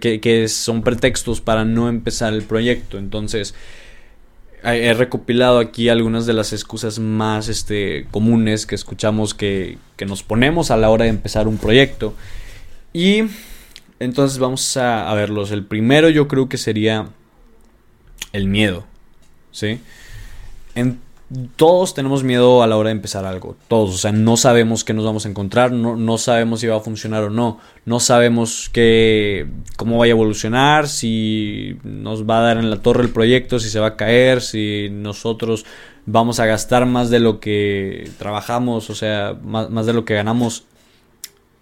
que, 0.00 0.18
que 0.20 0.48
son 0.48 0.82
pretextos 0.82 1.40
para 1.40 1.64
no 1.64 1.88
empezar 1.88 2.34
el 2.34 2.42
proyecto. 2.42 2.98
Entonces, 2.98 3.54
he 4.64 4.92
recopilado 4.94 5.60
aquí 5.60 5.88
algunas 5.88 6.26
de 6.26 6.32
las 6.32 6.52
excusas 6.52 6.98
más 6.98 7.48
este, 7.48 8.08
comunes 8.10 8.66
que 8.66 8.74
escuchamos 8.74 9.32
que, 9.32 9.78
que 9.94 10.06
nos 10.06 10.24
ponemos 10.24 10.72
a 10.72 10.76
la 10.76 10.90
hora 10.90 11.04
de 11.04 11.10
empezar 11.10 11.46
un 11.46 11.56
proyecto. 11.56 12.14
Y 12.92 13.26
Entonces 14.00 14.40
vamos 14.40 14.76
a, 14.76 15.08
a 15.08 15.14
verlos. 15.14 15.52
El 15.52 15.64
primero 15.64 16.08
yo 16.08 16.26
creo 16.26 16.48
que 16.48 16.58
sería 16.58 17.10
el 18.32 18.48
miedo. 18.48 18.86
¿Sí? 19.52 19.78
En 20.74 20.98
todos 21.56 21.94
tenemos 21.94 22.22
miedo 22.24 22.62
a 22.62 22.66
la 22.66 22.76
hora 22.76 22.88
de 22.88 22.96
empezar 22.96 23.24
algo, 23.24 23.56
todos, 23.68 23.94
o 23.94 23.98
sea, 23.98 24.12
no 24.12 24.36
sabemos 24.36 24.84
qué 24.84 24.92
nos 24.92 25.04
vamos 25.04 25.26
a 25.26 25.28
encontrar, 25.28 25.72
no, 25.72 25.96
no 25.96 26.18
sabemos 26.18 26.60
si 26.60 26.66
va 26.66 26.76
a 26.76 26.80
funcionar 26.80 27.24
o 27.24 27.30
no, 27.30 27.58
no 27.84 28.00
sabemos 28.00 28.70
qué, 28.72 29.46
cómo 29.76 29.98
va 29.98 30.04
a 30.04 30.08
evolucionar, 30.08 30.88
si 30.88 31.76
nos 31.82 32.28
va 32.28 32.38
a 32.38 32.42
dar 32.42 32.58
en 32.58 32.70
la 32.70 32.82
torre 32.82 33.02
el 33.02 33.10
proyecto, 33.10 33.58
si 33.58 33.68
se 33.68 33.80
va 33.80 33.88
a 33.88 33.96
caer, 33.96 34.42
si 34.42 34.88
nosotros 34.90 35.64
vamos 36.06 36.40
a 36.40 36.46
gastar 36.46 36.86
más 36.86 37.10
de 37.10 37.20
lo 37.20 37.40
que 37.40 38.10
trabajamos, 38.18 38.90
o 38.90 38.94
sea, 38.94 39.36
más, 39.42 39.70
más 39.70 39.86
de 39.86 39.92
lo 39.92 40.04
que 40.04 40.14
ganamos. 40.14 40.64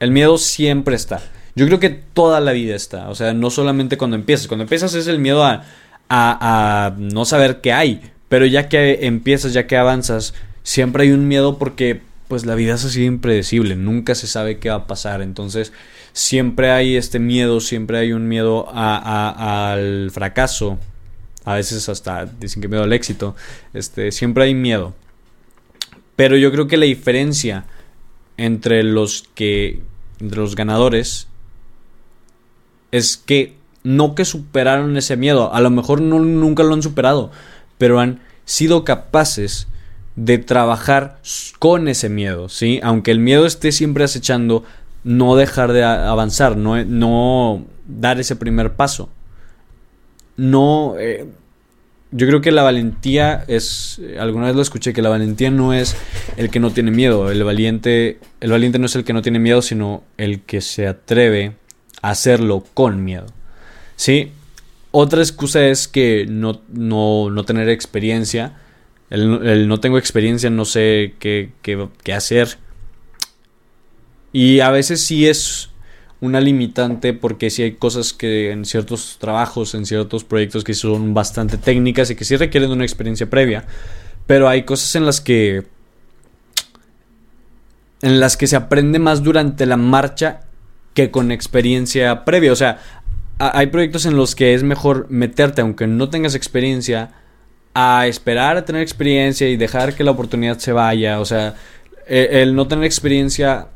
El 0.01 0.11
miedo 0.11 0.37
siempre 0.39 0.97
está. 0.97 1.23
Yo 1.55 1.67
creo 1.67 1.79
que 1.79 1.91
toda 1.91 2.41
la 2.41 2.53
vida 2.53 2.75
está, 2.75 3.09
o 3.11 3.15
sea, 3.15 3.35
no 3.35 3.51
solamente 3.51 3.97
cuando 3.97 4.17
empiezas, 4.17 4.49
cuando 4.49 4.63
empiezas 4.63 4.95
es 4.95 5.07
el 5.07 5.19
miedo 5.19 5.45
a, 5.45 5.65
a, 6.09 6.87
a 6.87 6.91
no 6.97 7.25
saber 7.25 7.61
qué 7.61 7.73
hay 7.73 8.01
pero 8.33 8.47
ya 8.47 8.67
que 8.71 9.01
empiezas, 9.03 9.53
ya 9.53 9.67
que 9.67 9.77
avanzas, 9.77 10.33
siempre 10.63 11.03
hay 11.03 11.11
un 11.11 11.29
miedo 11.29 11.59
porque 11.59 12.01
pues 12.29 12.47
la 12.47 12.55
vida 12.55 12.77
es 12.77 12.85
así 12.87 13.05
impredecible, 13.05 13.77
nunca 13.77 14.15
se 14.15 14.27
sabe 14.27 14.59
qué 14.59 14.71
va 14.71 14.77
a 14.77 14.87
pasar, 14.87 15.21
entonces 15.21 15.75
siempre 16.15 16.71
hay 16.71 16.97
este 16.97 17.19
miedo, 17.19 17.61
siempre 17.61 17.99
hay 17.99 18.15
un 18.15 18.29
miedo 18.29 18.71
al 18.73 20.11
fracaso, 20.13 20.79
a 21.45 21.57
veces 21.57 21.91
hasta 21.91 22.25
dicen 22.25 22.63
que 22.63 22.69
miedo 22.69 22.85
al 22.85 22.95
éxito, 22.95 23.37
este, 23.75 24.11
siempre 24.13 24.45
hay 24.45 24.55
miedo. 24.55 24.95
Pero 26.17 26.39
yo 26.39 26.51
creo 26.53 26.69
que 26.69 26.79
la 26.79 26.87
diferencia 26.87 27.67
entre 28.39 28.83
los 28.83 29.29
que, 29.35 29.83
entre 30.21 30.41
los 30.41 30.57
ganadores, 30.57 31.29
es 32.93 33.19
que 33.19 33.57
no 33.85 34.15
que 34.15 34.25
superaron 34.25 34.97
ese 34.97 35.19
miedo, 35.19 35.53
a 35.53 35.61
lo 35.61 35.69
mejor 35.69 36.01
no, 36.01 36.19
nunca 36.19 36.63
lo 36.63 36.73
han 36.73 36.83
superado, 36.83 37.31
pero 37.83 37.99
han 37.99 38.21
sido 38.45 38.85
capaces 38.85 39.67
de 40.15 40.39
trabajar 40.39 41.19
con 41.59 41.89
ese 41.89 42.09
miedo, 42.09 42.49
¿sí? 42.49 42.79
Aunque 42.85 43.11
el 43.11 43.19
miedo 43.19 43.45
esté 43.45 43.73
siempre 43.73 44.05
acechando, 44.05 44.63
no 45.03 45.35
dejar 45.35 45.73
de 45.73 45.83
avanzar, 45.83 46.57
no, 46.57 46.85
no 46.85 47.67
dar 47.89 48.21
ese 48.21 48.37
primer 48.37 48.75
paso. 48.75 49.09
No, 50.37 50.95
eh, 50.97 51.27
yo 52.13 52.29
creo 52.29 52.41
que 52.41 52.53
la 52.53 52.63
valentía 52.63 53.45
es, 53.49 54.01
alguna 54.17 54.47
vez 54.47 54.55
lo 54.55 54.63
escuché, 54.63 54.93
que 54.93 55.03
la 55.03 55.09
valentía 55.09 55.51
no 55.51 55.73
es 55.73 55.97
el 56.37 56.51
que 56.51 56.61
no 56.61 56.71
tiene 56.71 56.93
miedo, 56.93 57.33
el 57.33 57.43
valiente, 57.43 58.21
el 58.41 58.53
valiente 58.53 58.79
no 58.79 58.87
es 58.87 58.95
el 58.95 59.03
que 59.03 59.13
no 59.13 59.23
tiene 59.23 59.41
miedo, 59.41 59.61
sino 59.61 60.05
el 60.19 60.43
que 60.43 60.61
se 60.61 60.87
atreve 60.87 61.57
a 62.01 62.11
hacerlo 62.11 62.65
con 62.75 63.03
miedo, 63.03 63.27
¿sí? 63.97 64.31
Otra 64.95 65.23
excusa 65.23 65.67
es 65.67 65.89
que 65.89 66.27
no, 66.29 66.61
no, 66.69 67.45
tener 67.47 67.71
experiencia. 67.71 68.59
El, 69.09 69.67
no 69.67 69.81
tengo 69.81 69.97
experiencia, 69.97 70.51
no 70.51 70.67
sé 70.67 71.15
qué, 71.19 71.51
qué, 71.63 72.13
hacer. 72.13 72.59
Y 74.33 74.61
a 74.61 74.71
veces 74.71 75.03
sí 75.03 75.27
es 75.27 75.71
una 76.21 76.43
limitante 76.43 77.15
porque 77.15 77.49
sí 77.49 77.63
hay 77.63 77.73
cosas 77.73 78.13
que 78.13 78.51
en 78.51 78.67
ciertos 78.67 79.17
trabajos, 79.19 79.75
en 79.75 79.87
ciertos 79.87 80.25
proyectos 80.25 80.63
que 80.63 80.75
son 80.75 81.15
bastante 81.15 81.57
técnicas 81.57 82.11
y 82.11 82.15
que 82.15 82.27
sí 82.27 82.37
requieren 82.37 82.69
de 82.69 82.77
una 82.77 82.85
experiencia 82.85 83.31
previa. 83.31 83.67
Pero 84.27 84.47
hay 84.47 84.65
cosas 84.65 84.95
en 84.95 85.07
las 85.07 85.23
que 85.23 85.65
en 88.03 88.21
las 88.21 88.37
que 88.37 88.47
se 88.47 88.57
aprende 88.57 88.99
más 88.99 89.23
durante 89.23 89.65
la 89.65 89.79
marcha 89.79 90.43
que 90.93 91.11
con 91.11 91.33
experiencia 91.33 92.25
previa. 92.25 92.53
O 92.53 92.57
sea, 92.57 93.02
hay 93.51 93.67
proyectos 93.67 94.07
en 94.07 94.17
los 94.17 94.35
que 94.35 94.55
es 94.55 94.63
mejor 94.63 95.07
meterte, 95.11 95.61
aunque 95.61 95.87
no 95.87 96.09
tengas 96.11 96.35
experiencia, 96.35 97.11
a 97.75 98.07
esperar 98.07 98.57
a 98.57 98.65
tener 98.65 98.83
experiencia 98.83 99.49
y 99.49 99.57
dejar 99.57 99.95
que 99.95 100.05
la 100.05 100.11
oportunidad 100.11 100.59
se 100.59 100.73
vaya. 100.73 101.21
O 101.21 101.25
sea, 101.25 101.55
e, 102.07 102.43
el 102.43 102.55
no 102.55 102.69
tener 102.69 102.85
experiencia 102.85 103.69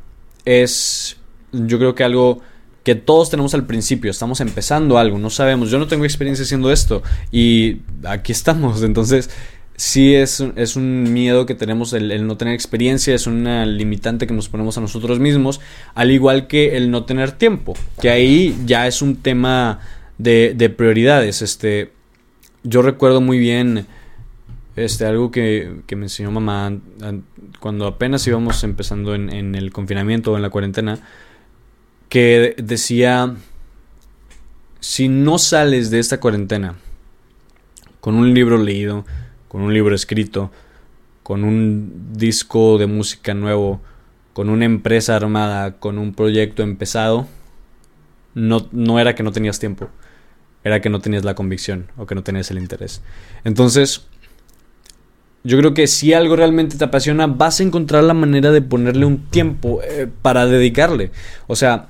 es, 0.45 1.17
yo 1.53 1.79
creo 1.79 1.95
que 1.95 2.05
algo 2.05 2.41
que 2.83 2.95
todos 2.95 3.31
tenemos 3.31 3.53
al 3.55 3.67
principio, 3.67 4.13
estamos 4.13 4.41
empezando 4.41 4.97
algo, 4.97 5.19
no 5.19 5.29
sabemos, 5.29 5.73
yo 5.73 5.79
no 5.81 5.89
tengo 5.89 6.05
experiencia 6.05 6.45
haciendo 6.45 6.71
esto 6.71 7.03
y 7.33 7.79
aquí 8.05 8.31
estamos, 8.31 8.83
entonces 8.85 9.29
sí 9.77 10.15
es, 10.15 10.43
es 10.57 10.77
un 10.77 11.13
miedo 11.13 11.47
que 11.47 11.55
tenemos 11.55 11.93
el, 11.93 12.27
no 12.27 12.37
tener 12.37 12.55
experiencia, 12.55 13.15
es 13.15 13.27
una 13.27 13.67
limitante 13.67 14.27
que 14.27 14.35
nos 14.35 14.49
ponemos 14.49 14.79
a 14.79 14.81
nosotros 14.81 15.19
mismos, 15.19 15.61
al 15.95 16.11
igual 16.11 16.47
que 16.47 16.77
el 16.77 16.91
no 16.91 17.05
tener 17.05 17.33
tiempo, 17.33 17.75
que 18.01 18.11
ahí 18.11 18.57
ya 18.65 18.87
es 18.87 19.03
un 19.03 19.17
tema 19.17 19.81
de, 20.19 20.55
de 20.57 20.71
prioridades. 20.71 21.43
Este, 21.43 21.93
yo 22.63 22.83
recuerdo 22.83 23.21
muy 23.21 23.39
bien 23.39 23.87
este, 24.77 25.05
algo 25.05 25.31
que, 25.31 25.81
que, 25.87 25.97
me 25.97 26.07
enseñó 26.07 26.31
mamá 26.31 26.73
cuando 27.61 27.87
apenas 27.87 28.27
íbamos 28.27 28.65
empezando 28.65 29.15
en, 29.15 29.33
en 29.33 29.55
el 29.55 29.73
confinamiento 29.73 30.33
o 30.33 30.37
en 30.37 30.43
la 30.43 30.51
cuarentena, 30.51 30.99
que 32.09 32.55
decía, 32.59 33.35
si 34.81 35.09
no 35.09 35.39
sales 35.39 35.91
de 35.91 35.99
esta 35.99 36.19
cuarentena 36.19 36.77
con 38.01 38.15
un 38.15 38.33
libro 38.33 38.57
leído, 38.57 39.05
con 39.49 39.63
un 39.63 39.73
libro 39.73 39.95
escrito, 39.95 40.51
con 41.23 41.45
un 41.45 42.13
disco 42.15 42.79
de 42.79 42.87
música 42.87 43.35
nuevo, 43.35 43.81
con 44.33 44.49
una 44.49 44.65
empresa 44.65 45.17
armada, 45.17 45.79
con 45.79 45.99
un 45.99 46.15
proyecto 46.15 46.63
empezado, 46.63 47.27
no, 48.35 48.69
no 48.71 49.01
era 49.01 49.15
que 49.15 49.23
no 49.23 49.33
tenías 49.33 49.59
tiempo, 49.59 49.89
era 50.63 50.81
que 50.81 50.91
no 50.91 51.01
tenías 51.01 51.25
la 51.25 51.35
convicción 51.35 51.87
o 51.97 52.07
que 52.07 52.15
no 52.15 52.23
tenías 52.23 52.51
el 52.51 52.59
interés. 52.59 53.03
Entonces, 53.45 54.07
yo 55.43 55.57
creo 55.59 55.75
que 55.75 55.87
si 55.87 56.13
algo 56.13 56.37
realmente 56.37 56.77
te 56.77 56.85
apasiona, 56.85 57.29
vas 57.29 57.61
a 57.61 57.63
encontrar 57.63 58.05
la 58.05 58.15
manera 58.15 58.51
de 58.51 58.63
ponerle 58.63 59.07
un 59.07 59.27
tiempo 59.27 59.81
eh, 59.83 60.09
para 60.23 60.45
dedicarle. 60.47 61.13
O 61.47 61.55
sea, 61.57 61.89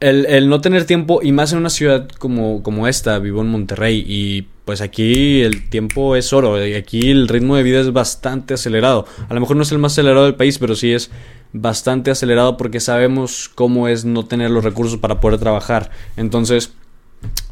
el, 0.00 0.48
no 0.50 0.60
tener 0.60 0.84
tiempo, 0.84 1.20
y 1.22 1.32
más 1.32 1.52
en 1.52 1.58
una 1.58 1.70
ciudad 1.70 2.08
como, 2.18 2.62
como 2.62 2.86
esta, 2.86 3.18
vivo 3.18 3.40
en 3.40 3.48
Monterrey, 3.48 4.04
y 4.06 4.48
pues 4.64 4.80
aquí 4.80 5.42
el 5.42 5.68
tiempo 5.68 6.16
es 6.16 6.32
oro, 6.32 6.64
y 6.66 6.74
aquí 6.74 7.10
el 7.10 7.28
ritmo 7.28 7.56
de 7.56 7.62
vida 7.62 7.80
es 7.80 7.92
bastante 7.92 8.54
acelerado. 8.54 9.06
A 9.28 9.34
lo 9.34 9.40
mejor 9.40 9.56
no 9.56 9.62
es 9.62 9.72
el 9.72 9.78
más 9.78 9.92
acelerado 9.92 10.24
del 10.24 10.36
país, 10.36 10.58
pero 10.58 10.74
sí 10.74 10.92
es 10.92 11.10
bastante 11.52 12.10
acelerado 12.10 12.56
porque 12.56 12.80
sabemos 12.80 13.50
cómo 13.54 13.88
es 13.88 14.04
no 14.04 14.24
tener 14.24 14.50
los 14.50 14.64
recursos 14.64 14.98
para 14.98 15.20
poder 15.20 15.38
trabajar. 15.38 15.90
Entonces, 16.16 16.72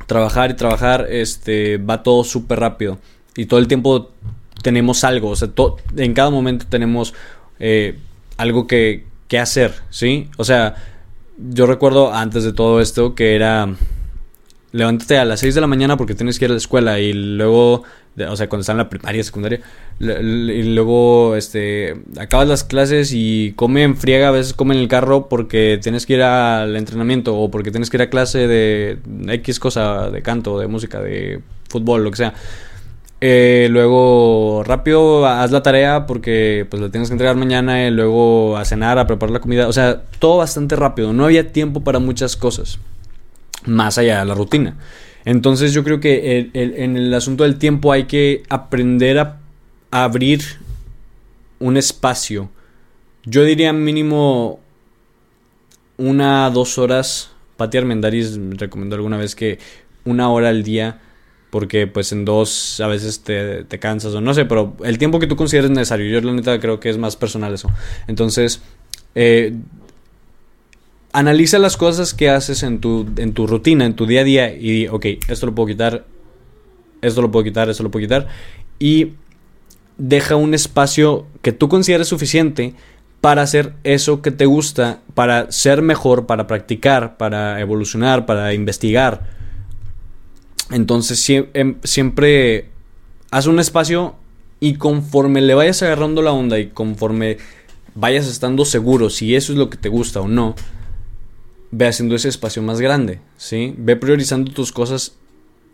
trabajar 0.06 0.50
y 0.50 0.54
trabajar, 0.54 1.06
este, 1.10 1.76
va 1.78 2.02
todo 2.02 2.24
súper 2.24 2.60
rápido. 2.60 2.98
Y 3.36 3.46
todo 3.46 3.60
el 3.60 3.68
tiempo 3.68 4.10
tenemos 4.62 5.04
algo, 5.04 5.30
o 5.30 5.36
sea, 5.36 5.48
en 5.96 6.14
cada 6.14 6.30
momento 6.30 6.66
tenemos 6.68 7.14
eh, 7.58 7.98
algo 8.36 8.66
que, 8.66 9.04
que 9.28 9.38
hacer, 9.38 9.74
¿sí? 9.90 10.28
O 10.36 10.44
sea, 10.44 10.76
yo 11.38 11.66
recuerdo 11.66 12.12
antes 12.12 12.44
de 12.44 12.52
todo 12.52 12.80
esto 12.80 13.14
que 13.14 13.34
era 13.34 13.74
levántate 14.72 15.18
a 15.18 15.24
las 15.24 15.40
6 15.40 15.54
de 15.54 15.60
la 15.60 15.66
mañana 15.66 15.96
porque 15.96 16.14
tienes 16.14 16.38
que 16.38 16.46
ir 16.46 16.50
a 16.50 16.54
la 16.54 16.58
escuela 16.58 16.98
y 16.98 17.12
luego, 17.12 17.84
o 18.28 18.36
sea, 18.36 18.48
cuando 18.48 18.62
estás 18.62 18.74
en 18.74 18.78
la 18.78 18.88
primaria, 18.88 19.22
secundaria, 19.22 19.60
y 20.00 20.62
luego 20.74 21.36
este 21.36 21.96
acabas 22.18 22.48
las 22.48 22.64
clases 22.64 23.12
y 23.14 23.52
come 23.54 23.82
en 23.82 23.96
friega, 23.96 24.28
a 24.28 24.32
veces 24.32 24.54
come 24.54 24.74
en 24.74 24.80
el 24.80 24.88
carro 24.88 25.28
porque 25.28 25.78
tienes 25.82 26.06
que 26.06 26.14
ir 26.14 26.22
al 26.22 26.74
entrenamiento 26.76 27.36
o 27.36 27.50
porque 27.50 27.70
tienes 27.70 27.90
que 27.90 27.98
ir 27.98 28.02
a 28.02 28.10
clase 28.10 28.48
de 28.48 28.98
X 29.28 29.60
cosa, 29.60 30.10
de 30.10 30.22
canto, 30.22 30.58
de 30.58 30.66
música, 30.66 31.00
de 31.00 31.40
fútbol, 31.68 32.04
lo 32.04 32.10
que 32.10 32.16
sea. 32.16 32.34
Eh, 33.24 33.68
luego, 33.70 34.64
rápido, 34.64 35.24
haz 35.24 35.52
la 35.52 35.62
tarea 35.62 36.06
porque 36.06 36.66
pues 36.68 36.82
la 36.82 36.90
tienes 36.90 37.08
que 37.08 37.14
entregar 37.14 37.36
mañana. 37.36 37.86
Y 37.86 37.90
luego 37.92 38.56
a 38.56 38.64
cenar, 38.64 38.98
a 38.98 39.06
preparar 39.06 39.32
la 39.32 39.40
comida. 39.40 39.68
O 39.68 39.72
sea, 39.72 40.02
todo 40.18 40.38
bastante 40.38 40.74
rápido. 40.74 41.12
No 41.12 41.24
había 41.26 41.52
tiempo 41.52 41.82
para 41.84 42.00
muchas 42.00 42.36
cosas. 42.36 42.80
Más 43.66 43.98
allá 43.98 44.20
de 44.20 44.24
la 44.24 44.34
rutina. 44.34 44.76
Entonces 45.24 45.72
yo 45.72 45.84
creo 45.84 46.00
que 46.00 46.50
en 46.52 46.96
el 46.96 47.14
asunto 47.14 47.44
del 47.44 47.56
tiempo 47.56 47.92
hay 47.92 48.04
que 48.04 48.42
aprender 48.48 49.18
a, 49.18 49.38
abrir 49.90 50.42
un 51.58 51.76
espacio. 51.76 52.50
Yo 53.24 53.44
diría 53.44 53.72
mínimo 53.72 54.58
una, 55.98 56.50
dos 56.50 56.78
horas. 56.78 57.30
Pati 57.56 57.78
Armendaris 57.78 58.38
recomendó 58.52 58.96
alguna 58.96 59.18
vez 59.18 59.36
que 59.36 59.58
una 60.04 60.30
hora 60.30 60.48
al 60.48 60.62
día 60.62 61.00
porque 61.50 61.86
pues 61.86 62.10
en 62.12 62.24
dos 62.24 62.80
a 62.80 62.86
veces 62.86 63.20
te, 63.20 63.64
te, 63.64 63.78
cansas 63.78 64.14
o 64.14 64.22
no 64.22 64.32
sé, 64.32 64.46
pero 64.46 64.74
el 64.84 64.96
tiempo 64.96 65.18
que 65.18 65.26
tú 65.26 65.36
consideres 65.36 65.70
necesario, 65.70 66.06
yo 66.06 66.26
la 66.26 66.32
neta 66.32 66.58
creo 66.58 66.80
que 66.80 66.88
es 66.88 66.96
más 66.96 67.14
personal 67.14 67.52
eso. 67.52 67.70
Entonces, 68.08 68.62
eh, 69.14 69.54
analiza 71.12 71.58
las 71.58 71.76
cosas 71.76 72.14
que 72.14 72.30
haces 72.30 72.62
en 72.62 72.80
tu, 72.80 73.06
en 73.16 73.34
tu 73.34 73.46
rutina, 73.46 73.84
en 73.84 73.94
tu 73.94 74.06
día 74.06 74.22
a 74.22 74.24
día 74.24 74.54
y 74.54 74.88
ok, 74.88 75.06
esto 75.28 75.46
lo 75.46 75.54
puedo 75.54 75.68
quitar, 75.68 76.04
esto 77.02 77.22
lo 77.22 77.30
puedo 77.30 77.44
quitar, 77.44 77.68
esto 77.68 77.82
lo 77.82 77.90
puedo 77.90 78.04
quitar 78.04 78.28
y 78.78 79.12
deja 79.98 80.36
un 80.36 80.54
espacio 80.54 81.26
que 81.42 81.52
tú 81.52 81.68
consideres 81.68 82.08
suficiente 82.08 82.74
para 83.20 83.42
hacer 83.42 83.74
eso 83.84 84.20
que 84.20 84.32
te 84.32 84.46
gusta, 84.46 85.00
para 85.14 85.52
ser 85.52 85.80
mejor, 85.80 86.26
para 86.26 86.48
practicar, 86.48 87.16
para 87.18 87.60
evolucionar, 87.60 88.26
para 88.26 88.52
investigar. 88.52 89.30
Entonces 90.70 91.24
em, 91.28 91.76
siempre 91.84 92.70
haz 93.30 93.46
un 93.46 93.60
espacio 93.60 94.16
y 94.58 94.74
conforme 94.74 95.40
le 95.40 95.54
vayas 95.54 95.82
agarrando 95.82 96.22
la 96.22 96.32
onda 96.32 96.58
y 96.58 96.68
conforme 96.68 97.36
vayas 97.94 98.26
estando 98.26 98.64
seguro 98.64 99.10
si 99.10 99.36
eso 99.36 99.52
es 99.52 99.58
lo 99.58 99.70
que 99.70 99.76
te 99.76 99.88
gusta 99.88 100.20
o 100.20 100.28
no, 100.28 100.56
ve 101.72 101.88
haciendo 101.88 102.14
ese 102.14 102.28
espacio 102.28 102.62
más 102.62 102.80
grande, 102.80 103.18
¿sí? 103.36 103.74
Ve 103.76 103.96
priorizando 103.96 104.52
tus 104.52 104.70
cosas 104.70 105.16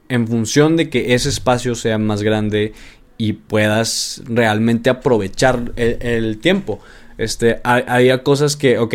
en 0.09 0.27
función 0.27 0.77
de 0.77 0.89
que 0.89 1.15
ese 1.15 1.29
espacio 1.29 1.75
sea 1.75 1.99
más 1.99 2.23
grande 2.23 2.73
y 3.19 3.35
puedas 3.35 4.23
realmente 4.25 4.89
aprovechar 4.89 5.73
el 5.77 6.39
tiempo. 6.39 6.81
Este, 7.19 7.61
había 7.65 8.23
cosas 8.23 8.57
que, 8.57 8.79
ok, 8.79 8.95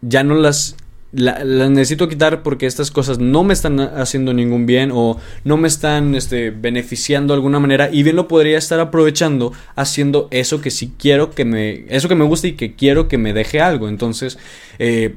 ya 0.00 0.24
no 0.24 0.34
las, 0.36 0.74
las 1.12 1.44
necesito 1.44 2.08
quitar 2.08 2.42
porque 2.42 2.64
estas 2.64 2.90
cosas 2.90 3.18
no 3.18 3.44
me 3.44 3.52
están 3.52 3.78
haciendo 3.78 4.32
ningún 4.32 4.64
bien 4.64 4.90
o 4.94 5.18
no 5.44 5.58
me 5.58 5.68
están 5.68 6.14
este, 6.14 6.50
beneficiando 6.50 7.34
de 7.34 7.36
alguna 7.36 7.60
manera 7.60 7.90
y 7.92 8.02
bien 8.02 8.16
lo 8.16 8.26
podría 8.26 8.56
estar 8.56 8.80
aprovechando 8.80 9.52
haciendo 9.76 10.28
eso 10.30 10.62
que 10.62 10.70
sí 10.70 10.94
quiero 10.98 11.30
que 11.32 11.44
me, 11.44 11.84
eso 11.88 12.08
que 12.08 12.14
me 12.14 12.24
gusta 12.24 12.46
y 12.46 12.52
que 12.52 12.74
quiero 12.74 13.06
que 13.06 13.18
me 13.18 13.34
deje 13.34 13.60
algo. 13.60 13.86
Entonces, 13.86 14.38
eh, 14.78 15.14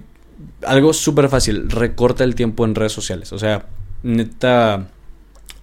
algo 0.65 0.93
súper 0.93 1.29
fácil, 1.29 1.69
recorta 1.69 2.23
el 2.23 2.35
tiempo 2.35 2.65
en 2.65 2.75
redes 2.75 2.91
sociales. 2.91 3.31
O 3.33 3.39
sea, 3.39 3.65
neta, 4.03 4.87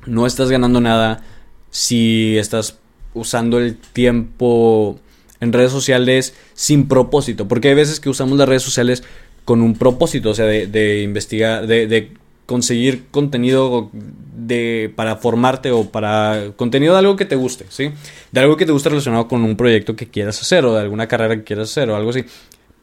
no 0.07 0.27
estás 0.27 0.51
ganando 0.51 0.81
nada 0.81 1.23
si 1.71 2.37
estás 2.39 2.79
usando 3.15 3.59
el 3.59 3.77
tiempo 3.77 4.99
en 5.41 5.53
redes 5.53 5.73
sociales 5.73 6.35
sin 6.55 6.87
propósito, 6.87 7.49
porque 7.49 7.69
hay 7.69 7.75
veces 7.75 8.01
que 8.01 8.11
usamos 8.11 8.39
las 8.39 8.49
redes 8.49 8.63
sociales 8.63 9.03
con 9.45 9.63
un 9.63 9.75
propósito, 9.75 10.31
o 10.31 10.35
sea, 10.35 10.45
de, 10.45 11.03
investigar, 11.03 11.67
de, 11.67 12.13
conseguir 12.47 13.07
contenido 13.11 13.91
de, 13.93 14.93
para 14.97 15.17
formarte 15.17 15.71
o 15.71 15.91
para 15.91 16.53
contenido 16.57 16.95
de 16.95 16.99
algo 16.99 17.17
que 17.17 17.25
te 17.25 17.37
guste, 17.37 17.65
¿sí? 17.69 17.91
De 18.33 18.41
algo 18.41 18.57
que 18.57 18.67
te 18.67 18.73
guste 18.73 18.89
relacionado 18.89 19.29
con 19.29 19.45
un 19.45 19.57
proyecto 19.57 19.95
que 19.95 20.09
quieras 20.09 20.41
hacer 20.41 20.65
o 20.65 20.75
de 20.75 20.81
alguna 20.81 21.07
carrera 21.07 21.37
que 21.37 21.45
quieras 21.45 21.71
hacer 21.71 21.91
o 21.91 21.97
algo 21.97 22.11
así. 22.11 22.25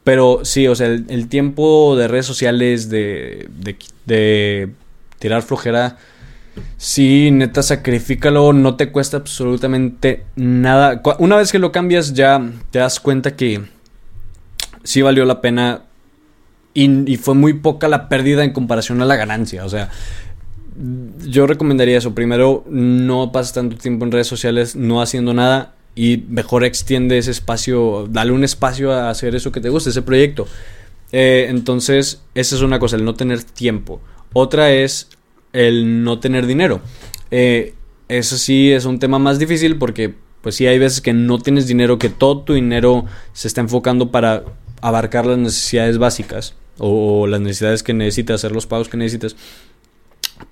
Pero 0.07 0.45
sí, 0.45 0.69
o 0.69 0.73
sea, 0.73 0.87
el, 0.87 1.27
tiempo 1.27 1.97
de 1.97 2.07
redes 2.07 2.25
sociales, 2.25 2.89
de, 2.89 3.49
de 4.05 4.69
tirar 5.19 5.41
flojera, 5.41 5.97
Sí, 6.77 7.29
neta, 7.29 7.61
sacrifícalo, 7.61 8.53
no 8.53 8.77
te 8.77 8.89
cuesta 8.89 9.17
absolutamente 9.17 10.23
nada. 10.37 11.01
Una 11.19 11.35
vez 11.35 11.51
que 11.51 11.59
lo 11.59 11.73
cambias 11.73 12.13
ya 12.13 12.41
te 12.71 12.79
das 12.79 13.01
cuenta 13.01 13.35
que 13.35 13.65
sí 14.85 15.01
valió 15.01 15.25
la 15.25 15.41
pena 15.41 15.81
y, 16.73 17.17
fue 17.17 17.35
muy 17.35 17.53
poca 17.53 17.89
la 17.89 18.07
pérdida 18.07 18.45
en 18.45 18.53
comparación 18.53 19.01
a 19.01 19.05
la 19.05 19.17
ganancia. 19.17 19.65
O 19.65 19.69
sea, 19.69 19.89
yo 21.25 21.47
recomendaría 21.47 21.97
eso. 21.97 22.15
Primero, 22.15 22.63
no 22.69 23.33
pases 23.33 23.51
tanto 23.51 23.75
tiempo 23.75 24.05
en 24.05 24.13
redes 24.13 24.27
sociales 24.27 24.77
no 24.77 25.01
haciendo 25.01 25.33
nada 25.33 25.75
y 25.97 26.23
mejor 26.29 26.63
extiende 26.63 27.17
ese 27.17 27.31
espacio, 27.31 28.07
dale 28.07 28.31
un 28.31 28.43
espacio 28.43 28.91
a 28.91 29.09
hacer 29.09 29.33
eso 29.33 29.51
que 29.51 29.59
te 29.59 29.69
gusta, 29.69 29.89
ese 29.89 30.03
proyecto. 30.03 30.47
Eh, 31.11 31.47
entonces, 31.49 32.21
esa 32.35 32.55
es 32.55 32.61
una 32.61 32.77
cosa, 32.77 32.97
el 32.97 33.03
no 33.03 33.15
tener 33.15 33.43
tiempo. 33.43 33.99
Otra 34.31 34.71
es 34.71 35.09
el 35.53 36.03
no 36.03 36.19
tener 36.19 36.45
dinero. 36.45 36.81
Eh, 37.31 37.73
eso 38.09 38.37
sí 38.37 38.71
es 38.71 38.85
un 38.85 38.99
tema 38.99 39.17
más 39.17 39.39
difícil 39.39 39.79
porque 39.79 40.13
pues 40.43 40.53
sí 40.53 40.67
hay 40.67 40.77
veces 40.77 41.01
que 41.01 41.13
no 41.13 41.39
tienes 41.39 41.65
dinero, 41.65 41.97
que 41.97 42.09
todo 42.09 42.41
tu 42.41 42.53
dinero 42.53 43.05
se 43.33 43.47
está 43.47 43.61
enfocando 43.61 44.11
para 44.11 44.43
abarcar 44.81 45.25
las 45.25 45.39
necesidades 45.39 45.97
básicas 45.97 46.53
o, 46.77 47.21
o 47.21 47.27
las 47.27 47.41
necesidades 47.41 47.81
que 47.81 47.95
necesitas, 47.95 48.35
hacer 48.35 48.51
los 48.51 48.67
pagos 48.67 48.87
que 48.87 48.97
necesitas. 48.97 49.35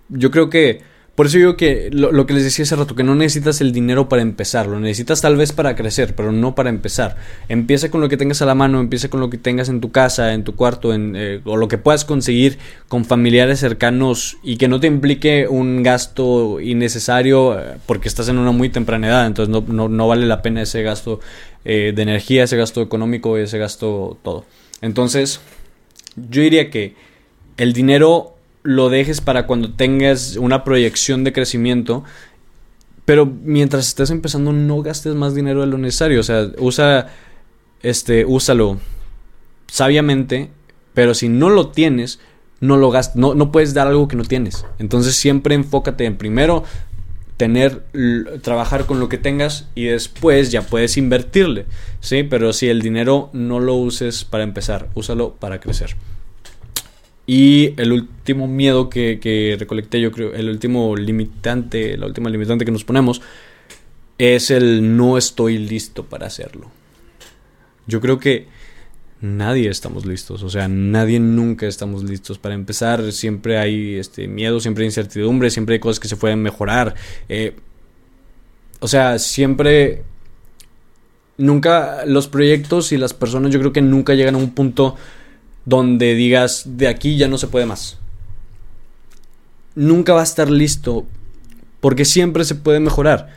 Yo 0.10 0.32
creo 0.32 0.50
que 0.50 0.95
por 1.16 1.28
eso 1.28 1.38
digo 1.38 1.56
que 1.56 1.90
lo, 1.94 2.26
que 2.26 2.34
les 2.34 2.44
decía 2.44 2.64
hace 2.64 2.76
rato, 2.76 2.94
que 2.94 3.04
no 3.04 3.16
necesitas 3.16 3.62
el 3.62 3.72
dinero 3.72 4.10
para 4.10 4.22
empezar, 4.22 4.68
lo 4.68 4.82
necesitas 4.82 5.22
tal 5.22 5.38
vez 5.38 5.54
para 5.54 5.74
crecer, 5.78 6.14
pero 6.14 6.34
no 6.34 6.56
para 6.56 6.70
empezar. 6.70 7.16
Empieza 7.48 7.90
con 7.90 8.02
lo 8.02 8.10
que 8.10 8.18
tengas 8.18 8.42
a 8.42 8.46
la 8.46 8.54
mano, 8.54 8.82
empieza 8.82 9.08
con 9.08 9.22
lo 9.22 9.30
que 9.30 9.38
tengas 9.38 9.70
en 9.70 9.80
tu 9.80 9.92
casa, 9.92 10.34
en 10.34 10.44
tu 10.44 10.56
cuarto, 10.58 10.94
en, 10.94 11.14
eh, 11.16 11.40
o 11.46 11.56
lo 11.56 11.70
que 11.70 11.78
puedas 11.78 12.04
conseguir 12.04 12.58
con 12.90 13.06
familiares 13.06 13.62
cercanos 13.62 14.38
y 14.44 14.58
que 14.58 14.68
no 14.68 14.82
te 14.82 14.88
implique 14.88 15.48
un 15.48 15.84
gasto 15.84 16.60
innecesario 16.60 17.58
eh, 17.58 17.78
porque 17.86 18.10
estás 18.10 18.28
en 18.28 18.38
una 18.38 18.52
muy 18.52 18.68
temprana 18.68 19.08
edad, 19.08 19.26
entonces 19.26 19.56
no, 19.70 20.08
vale 20.10 20.26
la 20.26 20.42
pena 20.42 20.64
ese 20.64 20.84
gasto 20.84 21.22
eh, 21.64 21.94
de 21.96 22.02
energía, 22.02 22.44
ese 22.44 22.58
gasto 22.58 22.82
económico, 22.82 23.38
ese 23.38 23.58
gasto 23.58 24.18
todo. 24.22 24.44
Entonces, 24.82 25.40
yo 26.18 26.42
diría 26.42 26.70
que 26.70 26.96
el 27.56 27.72
dinero 27.72 28.35
lo 28.66 28.90
dejes 28.90 29.22
para 29.22 29.46
cuando 29.46 29.72
tengas 29.74 30.36
una 30.36 30.64
proyección 30.64 31.24
de 31.24 31.32
crecimiento. 31.32 32.04
Pero 33.06 33.26
mientras 33.26 33.88
estés 33.88 34.10
empezando, 34.10 34.52
no 34.52 34.82
gastes 34.82 35.14
más 35.14 35.36
dinero 35.36 35.62
de 35.62 35.68
lo 35.68 35.78
necesario. 35.78 36.20
O 36.20 36.24
sea, 36.24 36.50
usa. 36.58 37.08
Este. 37.84 38.26
úsalo 38.26 38.80
sabiamente. 39.68 40.50
Pero 40.94 41.14
si 41.14 41.30
no 41.30 41.50
lo 41.50 41.70
tienes, 41.70 42.20
no 42.60 42.78
lo 42.78 42.90
gastes. 42.90 43.16
No, 43.16 43.36
no 43.36 43.52
puedes 43.52 43.74
dar 43.74 43.88
algo 43.88 44.08
que 44.08 44.16
no 44.16 44.24
tienes. 44.24 44.66
Entonces 44.80 45.16
siempre 45.16 45.54
enfócate 45.56 46.06
en 46.06 46.18
primero 46.18 46.64
tener 47.38 47.84
trabajar 48.42 48.86
con 48.86 49.00
lo 49.00 49.10
que 49.10 49.18
tengas 49.18 49.68
y 49.76 49.86
después 49.86 50.52
ya 50.52 50.62
puedes 50.62 50.96
invertirle, 50.96 51.66
¿sí? 52.00 52.24
Pero 52.24 52.54
si 52.54 52.70
el 52.70 52.82
dinero 52.82 53.30
no 53.34 53.60
lo 53.60 53.76
uses 53.76 54.24
para 54.24 54.46
empezar, 54.46 54.90
úsalo 54.96 55.36
para 55.36 55.60
crecer. 55.60 55.98
Y 57.28 57.74
el 57.78 57.92
último 57.92 58.48
miedo 58.48 58.90
que, 58.90 59.56
recolecté, 59.60 60.00
yo 60.00 60.12
creo, 60.12 60.34
el 60.34 60.50
último 60.50 60.96
limitante, 60.96 61.98
la 61.98 62.06
última 62.06 62.30
limitante 62.30 62.66
que 62.66 62.72
nos 62.72 62.84
ponemos, 62.84 63.22
es 64.18 64.52
el 64.52 64.96
no 64.96 65.18
estoy 65.18 65.58
listo 65.58 66.06
para 66.06 66.28
hacerlo. 66.28 66.70
Yo 67.88 68.00
creo 68.00 68.20
que 68.20 68.48
nadie 69.22 69.70
estamos 69.70 70.06
listos, 70.06 70.44
o 70.44 70.50
sea, 70.50 70.68
nadie 70.68 71.20
nunca 71.20 71.66
estamos 71.66 72.04
listos 72.04 72.38
para 72.38 72.54
empezar. 72.54 73.12
Siempre 73.12 73.58
hay 73.58 73.96
este 73.96 74.28
miedo, 74.28 74.60
siempre 74.60 74.84
hay 74.84 74.88
incertidumbre, 74.88 75.50
siempre 75.50 75.74
hay 75.74 75.80
cosas 75.80 76.00
que 76.00 76.08
se 76.08 76.18
pueden 76.18 76.42
mejorar. 76.42 76.94
Eh, 77.28 77.56
o 78.80 78.88
sea, 78.88 79.18
siempre 79.18 80.04
nunca 81.38 82.06
los 82.06 82.28
proyectos 82.28 82.92
y 82.92 82.98
las 82.98 83.14
personas 83.14 83.52
yo 83.52 83.60
creo 83.60 83.74
que 83.74 83.82
nunca 83.82 84.14
llegan 84.14 84.36
a 84.36 84.38
un 84.38 84.52
punto 84.52 84.96
donde 85.66 86.14
digas, 86.16 86.64
de 86.66 86.88
aquí 86.88 87.18
ya 87.18 87.28
no 87.28 87.38
se 87.38 87.48
puede 87.48 87.66
más. 87.66 87.98
Nunca 89.76 90.14
va 90.14 90.22
a 90.22 90.24
estar 90.24 90.50
listo, 90.50 91.06
porque 91.82 92.06
siempre 92.06 92.46
se 92.46 92.56
puede 92.56 92.80
mejorar. 92.80 93.30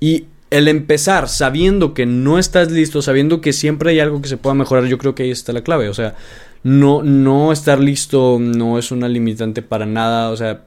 Y 0.00 0.26
el 0.50 0.68
empezar 0.68 1.28
sabiendo 1.28 1.94
que 1.94 2.06
no 2.06 2.38
estás 2.38 2.70
listo, 2.70 3.02
sabiendo 3.02 3.40
que 3.40 3.52
siempre 3.52 3.90
hay 3.90 4.00
algo 4.00 4.22
que 4.22 4.28
se 4.28 4.36
pueda 4.36 4.54
mejorar, 4.54 4.84
yo 4.84 4.98
creo 4.98 5.14
que 5.14 5.24
ahí 5.24 5.30
está 5.30 5.52
la 5.52 5.62
clave. 5.62 5.88
O 5.88 5.94
sea, 5.94 6.14
no, 6.62 7.02
no 7.02 7.52
estar 7.52 7.80
listo 7.80 8.38
no 8.40 8.78
es 8.78 8.90
una 8.90 9.08
limitante 9.08 9.62
para 9.62 9.84
nada. 9.84 10.30
O 10.30 10.36
sea, 10.36 10.64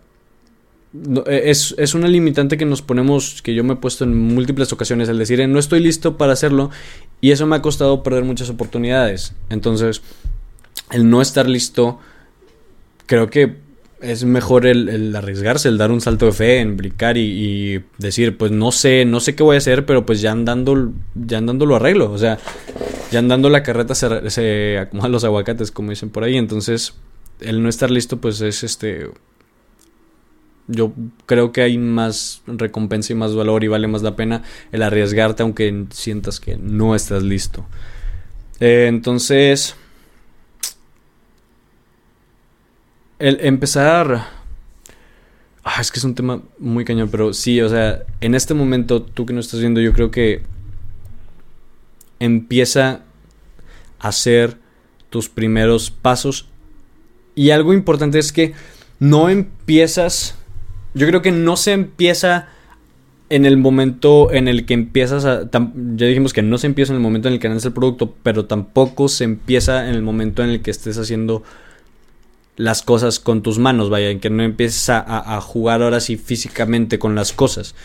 es, 1.26 1.76
es, 1.78 1.94
una 1.94 2.08
limitante 2.08 2.58
que 2.58 2.66
nos 2.66 2.82
ponemos, 2.82 3.42
que 3.42 3.54
yo 3.54 3.64
me 3.64 3.74
he 3.74 3.78
puesto 3.78 4.04
en 4.04 4.18
múltiples 4.18 4.72
ocasiones, 4.74 5.10
el 5.10 5.18
decir, 5.18 5.48
no 5.48 5.60
estoy 5.60 5.80
listo 5.80 6.18
para 6.18 6.34
hacerlo, 6.34 6.70
y 7.22 7.32
eso 7.32 7.46
me 7.46 7.56
ha 7.56 7.62
costado 7.62 8.04
perder 8.04 8.24
muchas 8.24 8.50
oportunidades. 8.50 9.34
Entonces, 9.50 10.02
el 10.92 11.10
no 11.10 11.22
estar 11.22 11.48
listo, 11.48 12.00
creo 13.06 13.30
que 13.30 13.68
es 14.02 14.26
mejor 14.26 14.66
el, 14.68 15.16
arriesgarse, 15.16 15.70
el 15.70 15.78
dar 15.78 15.92
un 15.92 16.02
salto 16.02 16.28
de 16.28 16.32
fe, 16.32 16.60
en 16.60 16.78
brincar 16.78 17.18
y, 17.18 17.84
decir, 17.98 18.38
pues 18.38 18.52
no 18.52 18.72
sé, 18.72 19.06
no 19.06 19.20
sé 19.20 19.36
qué 19.36 19.44
voy 19.44 19.56
a 19.56 19.58
hacer, 19.58 19.86
pero 19.86 20.06
pues 20.06 20.22
ya 20.22 20.32
andando, 20.32 20.92
ya 21.16 21.40
andando 21.40 21.66
lo 21.66 21.76
arreglo. 21.76 22.12
O 22.12 22.18
sea, 22.18 22.38
ya 23.12 23.20
andando 23.20 23.50
la 23.50 23.64
carreta 23.64 23.96
se, 23.96 24.30
se 24.30 24.78
acomodan 24.78 25.12
los 25.12 25.24
aguacates, 25.24 25.72
como 25.72 25.90
dicen 25.90 26.10
por 26.10 26.24
ahí. 26.24 26.38
Entonces, 26.38 26.94
el 27.40 27.64
no 27.64 27.70
estar 27.70 27.90
listo, 27.90 28.18
pues 28.18 28.42
es 28.42 28.64
este. 28.64 29.10
Yo 30.68 30.92
creo 31.26 31.54
que 31.54 31.62
hay 31.62 31.78
más 31.78 32.42
recompensa 32.46 33.14
y 33.14 33.16
más 33.16 33.34
valor 33.34 33.64
y 33.64 33.68
vale 33.70 33.88
más 33.88 34.04
la 34.04 34.18
pena 34.18 34.44
el 34.74 34.84
arriesgarte 34.84 35.42
aunque 35.42 35.86
sientas 35.92 36.42
que 36.42 36.58
no 36.58 36.94
estás 36.94 37.24
listo. 37.24 37.66
Eh, 38.60 38.88
entonces, 38.90 39.76
el 43.20 43.40
empezar... 43.42 44.38
Ah, 45.64 45.82
es 45.82 45.92
que 45.92 46.00
es 46.00 46.06
un 46.06 46.16
tema 46.16 46.42
muy 46.60 46.86
cañón, 46.86 47.10
pero 47.10 47.34
sí, 47.34 47.60
o 47.60 47.68
sea, 47.68 48.04
en 48.22 48.36
este 48.36 48.54
momento, 48.54 49.02
tú 49.02 49.26
que 49.26 49.34
no 49.34 49.42
estás 49.42 49.60
viendo, 49.60 49.82
yo 49.82 49.92
creo 49.92 50.12
que 50.12 50.42
empieza 52.20 53.02
a 54.00 54.08
hacer 54.08 54.58
tus 55.10 55.28
primeros 55.28 55.92
pasos. 55.92 56.48
Y 57.36 57.50
algo 57.50 57.74
importante 57.74 58.18
es 58.18 58.32
que 58.32 58.54
no 59.00 59.30
empiezas, 59.30 60.36
yo 60.94 61.06
creo 61.06 61.22
que 61.22 61.32
no 61.32 61.58
se 61.58 61.74
empieza 61.74 62.48
en 63.30 63.46
el 63.46 63.58
momento 63.58 64.32
en 64.32 64.48
el 64.48 64.66
que 64.66 64.74
empiezas 64.74 65.26
a... 65.26 65.50
Ya 65.52 66.08
dijimos 66.08 66.32
que 66.32 66.42
no 66.42 66.58
se 66.58 66.68
empieza 66.68 66.94
en 66.94 66.98
el 66.98 67.04
momento 67.04 67.28
en 67.28 67.34
el 67.34 67.40
que 67.42 67.50
nace 67.50 67.68
el 67.68 67.74
producto, 67.74 68.16
pero 68.24 68.46
tampoco 68.46 69.10
se 69.10 69.26
empieza 69.26 69.90
en 69.90 69.96
el 69.96 70.02
momento 70.02 70.44
en 70.44 70.50
el 70.50 70.62
que 70.62 70.72
estés 70.72 70.98
haciendo 70.98 71.44
las 72.58 72.82
cosas 72.82 73.20
con 73.20 73.44
tus 73.44 73.60
manos, 73.60 73.90
vaya, 73.90 74.10
en 74.10 74.20
que 74.20 74.30
no 74.30 74.44
empieces 74.44 74.90
a, 74.90 75.40
jugar 75.42 75.84
ahora 75.84 76.00
sí 76.00 76.18
físicamente 76.18 77.00
con 77.00 77.16
las 77.16 77.32
cosas. 77.32 77.76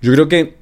Yo 0.00 0.12
creo 0.12 0.28
que 0.28 0.56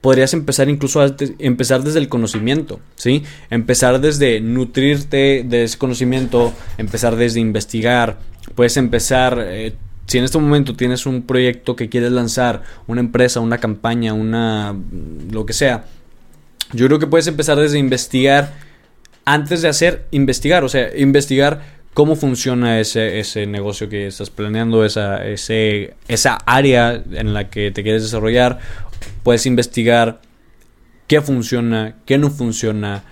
podrías 0.00 0.34
empezar 0.34 0.68
incluso 0.68 1.04
empezar 1.38 1.82
desde 1.82 2.00
el 2.00 2.08
conocimiento, 2.08 2.80
¿sí? 2.96 3.22
Empezar 3.50 4.00
desde 4.00 4.40
nutrirte 4.40 5.44
de 5.46 5.64
ese 5.64 5.78
conocimiento, 5.78 6.52
empezar 6.76 7.16
desde 7.16 7.40
investigar, 7.40 8.18
puedes 8.54 8.76
empezar... 8.76 9.38
Eh, 9.46 9.74
si 10.06 10.16
en 10.16 10.24
este 10.24 10.38
momento 10.38 10.74
tienes 10.74 11.04
un 11.04 11.22
proyecto 11.22 11.76
que 11.76 11.90
quieres 11.90 12.12
lanzar, 12.12 12.62
una 12.86 13.00
empresa, 13.00 13.40
una 13.40 13.58
campaña, 13.58 14.14
una 14.14 14.74
lo 15.30 15.44
que 15.44 15.52
sea, 15.52 15.84
yo 16.72 16.86
creo 16.86 16.98
que 16.98 17.06
puedes 17.06 17.26
empezar 17.26 17.58
desde 17.58 17.78
investigar 17.78 18.54
antes 19.26 19.60
de 19.60 19.68
hacer 19.68 20.06
investigar, 20.10 20.64
o 20.64 20.70
sea, 20.70 20.96
investigar 20.96 21.77
cómo 21.98 22.14
funciona 22.14 22.78
ese, 22.78 23.18
ese 23.18 23.44
negocio 23.48 23.88
que 23.88 24.06
estás 24.06 24.30
planeando, 24.30 24.84
esa, 24.84 25.26
ese, 25.26 25.94
esa 26.06 26.38
área 26.46 26.94
en 26.94 27.34
la 27.34 27.50
que 27.50 27.72
te 27.72 27.82
quieres 27.82 28.04
desarrollar. 28.04 28.60
Puedes 29.24 29.46
investigar 29.46 30.20
qué 31.08 31.20
funciona, 31.20 31.96
qué 32.06 32.16
no 32.16 32.30
funciona, 32.30 33.02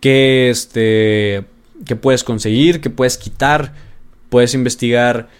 qué, 0.00 0.50
este, 0.50 1.46
qué 1.86 1.96
puedes 1.96 2.24
conseguir, 2.24 2.82
qué 2.82 2.90
puedes 2.90 3.16
quitar. 3.16 3.72
Puedes 4.28 4.52
investigar 4.52 5.30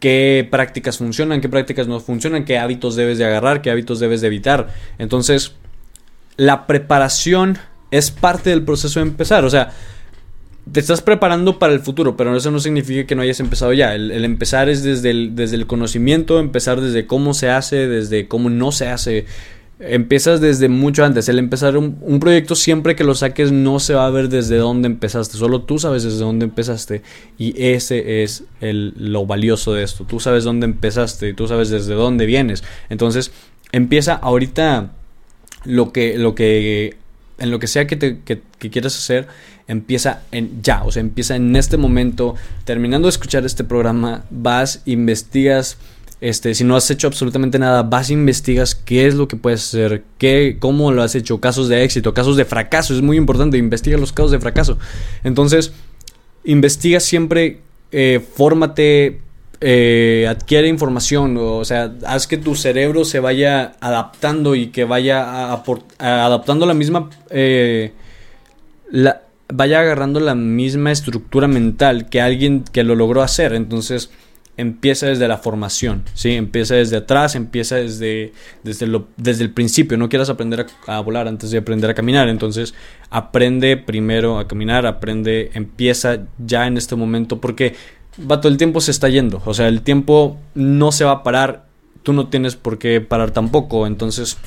qué 0.00 0.48
prácticas 0.50 0.96
funcionan, 0.96 1.42
qué 1.42 1.50
prácticas 1.50 1.86
no 1.86 2.00
funcionan, 2.00 2.46
qué 2.46 2.56
hábitos 2.56 2.96
debes 2.96 3.18
de 3.18 3.26
agarrar, 3.26 3.60
qué 3.60 3.70
hábitos 3.70 4.00
debes 4.00 4.22
de 4.22 4.28
evitar. 4.28 4.72
Entonces, 4.96 5.56
la 6.38 6.66
preparación 6.66 7.58
es 7.90 8.10
parte 8.10 8.48
del 8.48 8.64
proceso 8.64 9.00
de 9.00 9.08
empezar. 9.08 9.44
O 9.44 9.50
sea, 9.50 9.74
te 10.72 10.80
estás 10.80 11.02
preparando 11.02 11.58
para 11.58 11.72
el 11.72 11.80
futuro, 11.80 12.16
pero 12.16 12.36
eso 12.36 12.50
no 12.50 12.58
significa 12.58 13.06
que 13.06 13.14
no 13.14 13.22
hayas 13.22 13.40
empezado 13.40 13.72
ya. 13.72 13.94
El, 13.94 14.24
empezar 14.24 14.68
es 14.68 14.82
desde 14.82 15.10
el, 15.10 15.36
desde 15.36 15.56
el 15.56 15.66
conocimiento, 15.66 16.38
empezar 16.38 16.80
desde 16.80 17.06
cómo 17.06 17.34
se 17.34 17.50
hace, 17.50 17.86
desde 17.86 18.28
cómo 18.28 18.48
no 18.48 18.72
se 18.72 18.88
hace. 18.88 19.26
Empiezas 19.78 20.40
desde 20.40 20.68
mucho 20.68 21.04
antes. 21.04 21.28
El 21.28 21.38
empezar 21.38 21.76
un, 21.76 22.18
proyecto 22.18 22.54
siempre 22.54 22.96
que 22.96 23.04
lo 23.04 23.14
saques 23.14 23.52
no 23.52 23.78
se 23.78 23.92
va 23.94 24.06
a 24.06 24.10
ver 24.10 24.30
desde 24.30 24.56
dónde 24.56 24.86
empezaste. 24.86 25.36
Solo 25.36 25.62
tú 25.62 25.78
sabes 25.78 26.02
desde 26.04 26.20
dónde 26.20 26.46
empezaste. 26.46 27.02
Y 27.36 27.54
ese 27.62 28.22
es 28.22 28.44
el, 28.60 28.94
lo 28.96 29.26
valioso 29.26 29.74
de 29.74 29.82
esto. 29.82 30.04
Tú 30.04 30.18
sabes 30.18 30.44
dónde 30.44 30.64
empezaste 30.64 31.28
y 31.28 31.34
tú 31.34 31.46
sabes 31.46 31.68
desde 31.68 31.92
dónde 31.92 32.24
vienes. 32.24 32.64
Entonces 32.88 33.32
empieza 33.72 34.14
ahorita 34.14 34.92
lo 35.64 35.92
que, 35.92 36.16
lo 36.16 36.34
que 36.34 36.96
en 37.38 37.50
lo 37.50 37.58
que 37.58 37.66
sea 37.66 37.86
que, 37.86 37.96
te, 37.96 38.20
que, 38.20 38.40
quieras 38.70 38.96
hacer, 38.96 39.26
empieza 39.68 40.22
en 40.30 40.62
ya, 40.62 40.84
o 40.84 40.92
sea, 40.92 41.00
empieza 41.00 41.36
en 41.36 41.54
este 41.56 41.76
momento, 41.76 42.34
terminando 42.64 43.06
de 43.06 43.10
escuchar 43.10 43.44
este 43.44 43.64
programa, 43.64 44.24
vas, 44.30 44.82
investigas, 44.84 45.78
este, 46.20 46.54
si 46.54 46.64
no 46.64 46.76
has 46.76 46.90
hecho 46.90 47.06
absolutamente 47.06 47.58
nada, 47.58 47.82
vas, 47.82 48.10
investigas 48.10 48.74
qué 48.74 49.06
es 49.06 49.14
lo 49.14 49.28
que 49.28 49.36
puedes 49.36 49.66
hacer, 49.68 50.04
qué, 50.18 50.56
cómo 50.58 50.92
lo 50.92 51.02
has 51.02 51.14
hecho, 51.14 51.40
casos 51.40 51.68
de 51.68 51.84
éxito, 51.84 52.14
casos 52.14 52.36
de 52.36 52.44
fracaso, 52.44 52.94
es 52.94 53.02
muy 53.02 53.16
importante, 53.16 53.58
investiga 53.58 53.98
los 53.98 54.12
casos 54.12 54.30
de 54.30 54.40
fracaso. 54.40 54.78
Entonces, 55.22 55.72
investiga 56.44 57.00
siempre, 57.00 57.60
eh, 57.92 58.24
fórmate, 58.34 59.20
eh, 59.60 60.26
adquiere 60.28 60.68
información, 60.68 61.36
o 61.38 61.64
sea, 61.64 61.94
haz 62.06 62.26
que 62.26 62.36
tu 62.36 62.54
cerebro 62.54 63.04
se 63.04 63.20
vaya 63.20 63.76
adaptando 63.80 64.54
y 64.54 64.66
que 64.68 64.84
vaya 64.84 65.52
adaptando 65.98 66.66
la 66.66 66.74
misma, 66.74 67.08
eh, 67.30 67.92
vaya 69.48 69.80
agarrando 69.80 70.20
la 70.20 70.34
misma 70.34 70.92
estructura 70.92 71.48
mental 71.48 72.08
que 72.08 72.20
alguien 72.20 72.64
que 72.64 72.84
lo 72.84 72.94
logró 72.94 73.22
hacer. 73.22 73.52
Entonces, 73.52 74.10
empieza 74.56 75.06
desde 75.06 75.26
la 75.26 75.38
formación, 75.38 76.04
¿sí? 76.14 76.32
Empieza 76.32 76.76
desde 76.76 76.96
atrás, 76.96 77.34
empieza 77.34 77.76
desde, 77.76 78.32
desde, 78.62 78.86
lo, 78.86 79.08
desde 79.16 79.44
el 79.44 79.50
principio. 79.50 79.98
No 79.98 80.08
quieras 80.08 80.30
aprender 80.30 80.66
a, 80.86 80.96
a, 80.96 81.00
volar 81.00 81.28
antes 81.28 81.50
de 81.50 81.58
aprender 81.58 81.90
a 81.90 81.94
caminar. 81.94 82.28
Entonces, 82.28 82.74
aprende 83.10 83.76
primero 83.76 84.38
a 84.38 84.46
caminar, 84.46 84.86
aprende, 84.86 85.50
empieza 85.54 86.20
ya 86.38 86.66
en 86.66 86.76
este 86.76 86.96
momento, 86.96 87.40
porque 87.40 87.74
todo 88.26 88.48
el 88.48 88.56
tiempo 88.56 88.80
se 88.80 88.92
está 88.92 89.08
yendo. 89.08 89.42
O 89.44 89.54
sea, 89.54 89.68
el 89.68 89.82
tiempo 89.82 90.38
no 90.54 90.92
se 90.92 91.04
va 91.04 91.12
a 91.12 91.22
parar. 91.22 91.66
Tú 92.02 92.12
no 92.12 92.28
tienes 92.28 92.54
por 92.54 92.78
qué 92.78 93.00
parar 93.00 93.30
tampoco. 93.32 93.86
Entonces, 93.86 94.38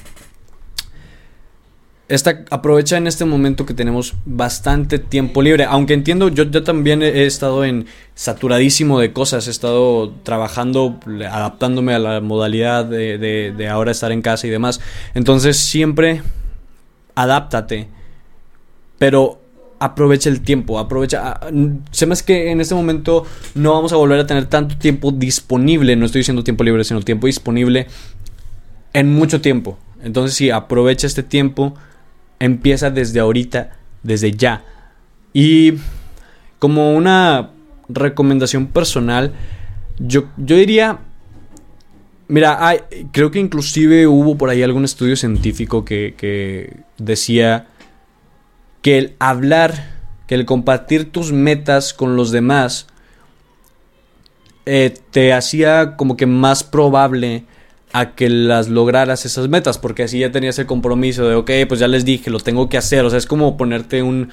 esta, 2.09 2.45
aprovecha 2.51 2.95
en 2.97 3.05
este 3.05 3.25
momento 3.25 3.65
que 3.65 3.73
tenemos 3.73 4.15
bastante 4.25 4.97
tiempo 4.97 5.41
libre. 5.41 5.65
Aunque 5.65 5.93
entiendo, 5.93 6.29
yo, 6.29 6.45
yo 6.45 6.63
también 6.63 7.01
he 7.01 7.25
estado 7.25 7.65
en 7.65 7.85
saturadísimo 8.15 8.99
de 8.99 9.11
cosas. 9.11 9.47
He 9.47 9.51
estado 9.51 10.11
trabajando, 10.23 10.99
adaptándome 11.29 11.93
a 11.93 11.99
la 11.99 12.21
modalidad 12.21 12.85
de, 12.85 13.17
de, 13.17 13.67
ahora 13.67 13.91
estar 13.91 14.11
en 14.11 14.21
casa 14.21 14.47
y 14.47 14.49
demás. 14.49 14.79
Entonces, 15.15 15.57
siempre 15.57 16.21
adáptate. 17.15 17.87
Pero 18.97 19.41
aprovecha 19.79 20.29
el 20.29 20.41
tiempo, 20.41 20.79
aprovecha... 20.79 21.21
Ah, 21.23 21.49
se 21.91 22.05
me 22.05 22.13
hace 22.13 22.25
que 22.25 22.51
en 22.51 22.61
este 22.61 22.73
momento 22.73 23.25
no 23.53 23.73
vamos 23.73 23.91
a 23.93 23.97
volver 23.97 24.19
a 24.19 24.25
tener 24.25 24.45
tanto 24.45 24.77
tiempo 24.77 25.11
disponible, 25.11 25.95
no 25.95 26.05
estoy 26.05 26.21
diciendo 26.21 26.43
tiempo 26.43 26.63
libre, 26.63 26.83
sino 26.83 27.01
tiempo 27.01 27.27
disponible 27.27 27.87
en 28.93 29.13
mucho 29.13 29.41
tiempo. 29.41 29.77
Entonces 30.01 30.35
sí, 30.35 30.49
aprovecha 30.49 31.05
este 31.05 31.21
tiempo, 31.21 31.75
empieza 32.39 32.89
desde 32.89 33.19
ahorita, 33.19 33.77
desde 34.03 34.31
ya. 34.31 34.63
Y 35.33 35.73
como 36.59 36.95
una 36.95 37.51
recomendación 37.89 38.67
personal, 38.67 39.33
yo, 39.99 40.25
yo 40.37 40.55
diría... 40.55 40.99
Mira, 42.29 42.67
hay, 42.67 42.79
creo 43.13 43.31
que 43.31 43.39
inclusive 43.39 44.05
hubo 44.05 44.37
por 44.37 44.49
ahí 44.49 44.61
algún 44.61 44.83
estudio 44.83 45.15
científico 45.15 45.85
que, 45.85 46.13
que 46.17 46.81
decía 46.97 47.67
que 48.81 48.97
el 48.97 49.15
hablar, 49.19 49.95
que 50.27 50.35
el 50.35 50.45
compartir 50.45 51.09
tus 51.09 51.31
metas 51.31 51.93
con 51.93 52.17
los 52.17 52.31
demás 52.31 52.87
eh, 54.65 54.93
te 55.11 55.31
hacía 55.31 55.95
como 55.95 56.17
que 56.17 56.25
más 56.25 56.65
probable 56.65 57.45
a 57.93 58.15
que 58.15 58.29
las 58.29 58.69
lograras 58.69 59.25
esas 59.25 59.47
metas, 59.47 59.77
porque 59.77 60.03
así 60.03 60.19
ya 60.19 60.31
tenías 60.31 60.59
el 60.59 60.65
compromiso 60.65 61.27
de, 61.27 61.35
ok, 61.35 61.51
pues 61.67 61.79
ya 61.79 61.87
les 61.87 62.05
dije, 62.05 62.29
lo 62.29 62.39
tengo 62.39 62.69
que 62.69 62.77
hacer, 62.77 63.05
o 63.05 63.09
sea, 63.09 63.17
es 63.17 63.25
como 63.25 63.57
ponerte 63.57 64.03
un, 64.03 64.29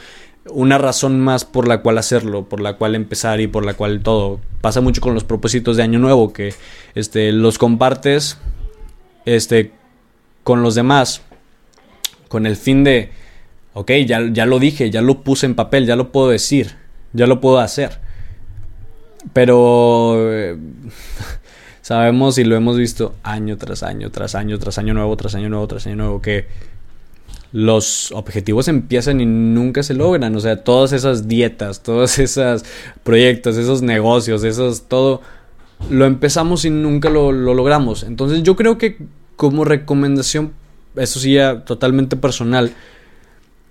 una 0.51 0.79
razón 0.79 1.21
más 1.21 1.45
por 1.45 1.69
la 1.69 1.81
cual 1.81 1.99
hacerlo, 1.99 2.49
por 2.49 2.61
la 2.61 2.77
cual 2.77 2.95
empezar 2.95 3.41
y 3.41 3.47
por 3.47 3.65
la 3.65 3.75
cual 3.75 4.01
todo. 4.03 4.41
Pasa 4.61 4.81
mucho 4.81 5.01
con 5.01 5.15
los 5.15 5.25
propósitos 5.25 5.77
de 5.77 5.83
año 5.83 5.99
nuevo, 5.99 6.33
que 6.33 6.55
este, 6.95 7.33
los 7.33 7.59
compartes 7.59 8.39
este, 9.25 9.73
con 10.43 10.63
los 10.63 10.75
demás, 10.75 11.23
con 12.29 12.47
el 12.47 12.57
fin 12.57 12.85
de, 12.85 13.11
ok, 13.73 13.91
ya, 14.07 14.21
ya 14.33 14.47
lo 14.47 14.59
dije, 14.59 14.91
ya 14.91 15.01
lo 15.01 15.23
puse 15.23 15.47
en 15.47 15.55
papel, 15.55 15.87
ya 15.87 15.97
lo 15.97 16.13
puedo 16.13 16.29
decir, 16.29 16.77
ya 17.13 17.27
lo 17.27 17.41
puedo 17.41 17.59
hacer. 17.59 18.01
Pero 19.33 20.17
eh, 20.19 20.57
sabemos 21.85 22.39
y 22.39 22.45
lo 22.45 22.57
hemos 22.57 22.79
visto 22.79 23.15
año 23.23 23.59
tras 23.59 23.83
año, 23.83 24.11
tras 24.11 24.35
año, 24.35 24.59
tras 24.59 24.79
año 24.79 24.95
nuevo, 24.95 25.15
tras 25.19 25.35
año 25.35 25.51
nuevo, 25.51 25.69
tras 25.69 25.87
año 25.87 25.97
nuevo, 25.97 26.23
que 26.23 26.47
los 27.53 28.11
objetivos 28.13 28.69
empiezan 28.69 29.21
y 29.21 29.27
nunca 29.27 29.83
se 29.83 29.93
logran. 29.93 30.35
O 30.35 30.41
sea, 30.41 30.65
todas 30.65 30.95
esas 30.95 31.29
dietas, 31.29 31.83
todos 31.83 32.19
esos 32.19 32.65
proyectos, 33.03 33.59
esos 33.59 33.83
negocios, 33.83 34.45
esos 34.45 34.89
todo, 34.89 35.21
lo 35.91 36.07
empezamos 36.07 36.65
y 36.65 36.71
nunca 36.71 37.11
lo, 37.11 37.33
lo 37.33 37.53
logramos. 37.53 38.03
Entonces 38.03 38.43
yo 38.43 38.57
creo 38.57 38.79
que 38.79 38.97
como 39.37 39.67
recomendación, 39.67 40.55
eso 40.97 41.21
sí 41.21 41.35
ya 41.35 41.67
totalmente 41.67 42.17
personal, 42.17 42.73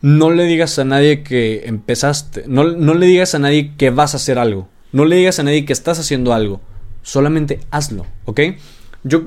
no 0.02 0.30
le 0.30 0.44
digas 0.44 0.78
a 0.78 0.86
nadie 0.86 1.24
que 1.24 1.64
empezaste, 1.66 2.44
no, 2.46 2.64
no 2.66 2.94
le 2.94 3.08
digas 3.08 3.34
a 3.34 3.40
nadie 3.40 3.72
que 3.76 3.90
vas 3.90 4.14
a 4.14 4.18
hacer 4.18 4.38
algo, 4.38 4.68
no 4.92 5.06
le 5.06 5.16
digas 5.16 5.40
a 5.40 5.44
nadie 5.44 5.66
que 5.66 5.74
estás 5.74 5.98
haciendo 5.98 6.32
algo, 6.32 6.62
solamente 7.04 7.60
hazlo, 7.70 8.06
¿ok? 8.26 8.42
Yo, 9.04 9.22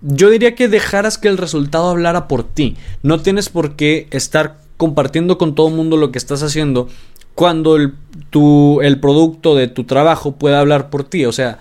yo 0.00 0.30
diría 0.30 0.54
que 0.54 0.68
dejaras 0.68 1.18
que 1.18 1.28
el 1.28 1.38
resultado 1.38 1.90
hablara 1.90 2.28
por 2.28 2.44
ti, 2.44 2.76
no 3.02 3.20
tienes 3.20 3.48
por 3.48 3.74
qué 3.74 4.06
estar 4.10 4.58
compartiendo 4.76 5.38
con 5.38 5.54
todo 5.54 5.68
el 5.68 5.74
mundo 5.74 5.96
lo 5.96 6.12
que 6.12 6.18
estás 6.18 6.42
haciendo 6.42 6.88
cuando 7.34 7.76
el, 7.76 7.94
tu, 8.30 8.80
el 8.80 8.98
producto 8.98 9.54
de 9.54 9.68
tu 9.68 9.84
trabajo 9.84 10.32
pueda 10.32 10.60
hablar 10.60 10.90
por 10.90 11.04
ti, 11.04 11.24
o 11.24 11.32
sea, 11.32 11.58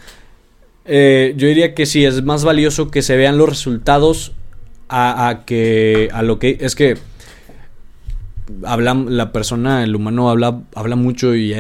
eh, 0.86 1.34
yo 1.38 1.48
diría 1.48 1.76
que 1.76 1.86
sí, 1.86 2.06
es 2.06 2.24
más 2.24 2.43
valioso 2.43 2.89
que 2.89 3.02
se 3.02 3.16
vean 3.16 3.38
los 3.38 3.48
resultados 3.48 4.32
a, 4.89 5.41
que 5.45 6.10
a 6.14 6.22
lo 6.24 6.39
que 6.39 6.58
es 6.62 6.76
que 6.76 6.98
habla, 8.64 8.93
la 8.93 9.32
persona, 9.32 9.84
el 9.84 9.95
humano 9.95 10.30
habla, 10.30 10.62
habla 10.74 10.95
mucho 10.95 11.36
y, 11.36 11.54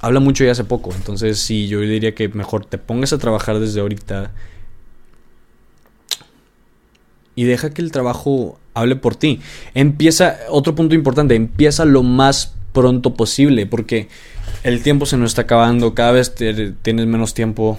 habla 0.00 0.20
mucho 0.20 0.44
y 0.44 0.48
hace 0.48 0.64
poco. 0.64 0.92
Entonces, 0.94 1.38
sí, 1.38 1.68
yo 1.68 1.80
diría 1.80 2.14
que 2.14 2.28
mejor 2.28 2.64
te 2.64 2.78
pongas 2.78 3.12
a 3.12 3.18
trabajar 3.18 3.58
desde 3.58 3.80
ahorita. 3.80 4.32
y 7.40 7.44
deja 7.44 7.70
que 7.70 7.80
el 7.80 7.90
trabajo 7.90 8.58
hable 8.74 8.96
por 8.96 9.16
ti. 9.16 9.40
Empieza, 9.72 10.36
otro 10.50 10.74
punto 10.74 10.94
importante, 10.94 11.34
empieza 11.34 11.86
lo 11.86 12.02
más 12.02 12.54
pronto 12.74 13.14
posible, 13.14 13.64
porque 13.64 14.08
el 14.62 14.82
tiempo 14.82 15.06
se 15.06 15.16
nos 15.16 15.30
está 15.30 15.42
acabando, 15.42 15.94
cada 15.94 16.12
vez 16.12 16.34
tienes 16.34 17.06
menos 17.06 17.32
tiempo. 17.32 17.78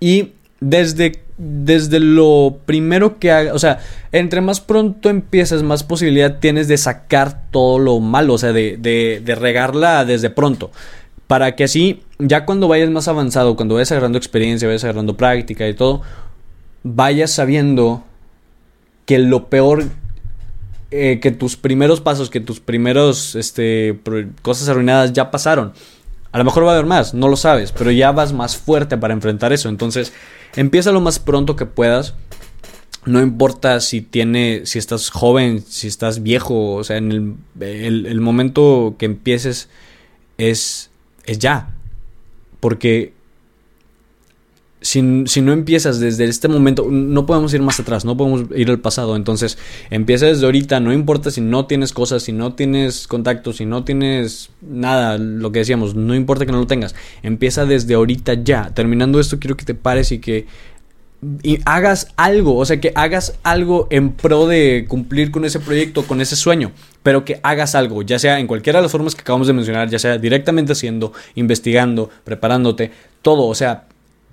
Y 0.00 0.32
desde, 0.58 1.22
desde 1.38 2.00
lo 2.00 2.58
primero 2.66 3.20
que 3.20 3.30
hagas, 3.30 3.54
o 3.54 3.58
sea, 3.60 3.78
entre 4.10 4.40
más 4.40 4.60
pronto 4.60 5.10
empiezas, 5.10 5.62
más 5.62 5.84
posibilidad 5.84 6.40
tienes 6.40 6.66
de 6.66 6.76
sacar 6.76 7.48
todo 7.52 7.78
lo 7.78 8.00
malo, 8.00 8.34
o 8.34 8.38
sea, 8.38 8.52
de, 8.52 8.76
de, 8.78 9.22
de 9.24 9.34
regarla 9.36 10.04
desde 10.04 10.28
pronto. 10.28 10.72
Para 11.26 11.56
que 11.56 11.64
así, 11.64 12.02
ya 12.18 12.44
cuando 12.44 12.68
vayas 12.68 12.90
más 12.90 13.08
avanzado, 13.08 13.56
cuando 13.56 13.74
vayas 13.74 13.90
agarrando 13.92 14.18
experiencia, 14.18 14.68
vayas 14.68 14.84
agarrando 14.84 15.16
práctica 15.16 15.68
y 15.68 15.74
todo, 15.74 16.02
vayas 16.82 17.32
sabiendo 17.32 18.04
que 19.06 19.18
lo 19.18 19.48
peor 19.48 19.84
eh, 20.92 21.18
que 21.20 21.32
tus 21.32 21.56
primeros 21.56 22.00
pasos, 22.00 22.30
que 22.30 22.40
tus 22.40 22.60
primeros 22.60 23.34
este, 23.34 23.98
cosas 24.42 24.68
arruinadas 24.68 25.12
ya 25.12 25.32
pasaron. 25.32 25.72
A 26.30 26.38
lo 26.38 26.44
mejor 26.44 26.64
va 26.64 26.70
a 26.70 26.74
haber 26.74 26.86
más, 26.86 27.12
no 27.12 27.28
lo 27.28 27.36
sabes, 27.36 27.72
pero 27.72 27.90
ya 27.90 28.12
vas 28.12 28.32
más 28.32 28.56
fuerte 28.56 28.96
para 28.96 29.12
enfrentar 29.12 29.52
eso. 29.52 29.68
Entonces, 29.68 30.12
empieza 30.54 30.92
lo 30.92 31.00
más 31.00 31.18
pronto 31.18 31.56
que 31.56 31.66
puedas. 31.66 32.14
No 33.04 33.20
importa 33.20 33.80
si 33.80 34.00
tiene, 34.00 34.62
si 34.64 34.78
estás 34.78 35.10
joven, 35.10 35.62
si 35.66 35.88
estás 35.88 36.22
viejo, 36.22 36.74
o 36.74 36.84
sea, 36.84 36.98
en 36.98 37.38
el, 37.60 38.06
el 38.06 38.20
momento 38.20 38.94
que 38.98 39.06
empieces 39.06 39.68
es, 40.38 40.90
es 41.26 41.38
ya. 41.38 41.74
Porque 42.60 43.12
si, 44.86 45.02
no 45.02 45.52
empiezas 45.52 45.98
desde 45.98 46.24
este 46.24 46.48
momento, 46.48 46.86
no 46.90 47.26
podemos 47.26 47.52
ir 47.54 47.60
más 47.60 47.80
atrás, 47.80 48.04
no 48.04 48.16
podemos 48.16 48.44
ir 48.54 48.70
al 48.70 48.78
pasado. 48.78 49.16
Entonces, 49.16 49.58
empieza 49.90 50.26
desde 50.26 50.44
ahorita, 50.44 50.80
no 50.80 50.92
importa 50.92 51.30
si 51.30 51.40
no 51.40 51.66
tienes 51.66 51.92
cosas, 51.92 52.22
si 52.22 52.32
no 52.32 52.54
tienes 52.54 53.06
contactos, 53.08 53.56
si 53.56 53.66
no 53.66 53.84
tienes 53.84 54.50
nada, 54.62 55.18
lo 55.18 55.50
que 55.50 55.60
decíamos, 55.60 55.94
no 55.94 56.14
importa 56.14 56.46
que 56.46 56.52
no 56.52 56.58
lo 56.58 56.66
tengas. 56.66 56.94
Empieza 57.22 57.66
desde 57.66 57.94
ahorita 57.94 58.34
ya. 58.34 58.70
Terminando 58.74 59.18
esto, 59.18 59.38
quiero 59.38 59.56
que 59.56 59.64
te 59.64 59.74
pares 59.74 60.12
y 60.12 60.18
que 60.18 60.46
y 61.42 61.58
hagas 61.64 62.08
algo, 62.16 62.56
o 62.56 62.64
sea, 62.64 62.80
que 62.80 62.92
hagas 62.94 63.38
algo 63.42 63.88
en 63.90 64.12
pro 64.12 64.46
de 64.46 64.84
cumplir 64.88 65.30
con 65.30 65.44
ese 65.44 65.60
proyecto, 65.60 66.06
con 66.06 66.20
ese 66.20 66.36
sueño, 66.36 66.72
pero 67.02 67.24
que 67.24 67.40
hagas 67.42 67.74
algo, 67.74 68.02
ya 68.02 68.18
sea 68.18 68.38
en 68.38 68.46
cualquiera 68.46 68.78
de 68.78 68.84
las 68.84 68.92
formas 68.92 69.14
que 69.14 69.22
acabamos 69.22 69.46
de 69.46 69.52
mencionar, 69.54 69.88
ya 69.88 69.98
sea 69.98 70.18
directamente 70.18 70.72
haciendo, 70.72 71.12
investigando, 71.34 72.10
preparándote, 72.24 72.90
todo, 73.22 73.46
o 73.46 73.54
sea, 73.54 73.86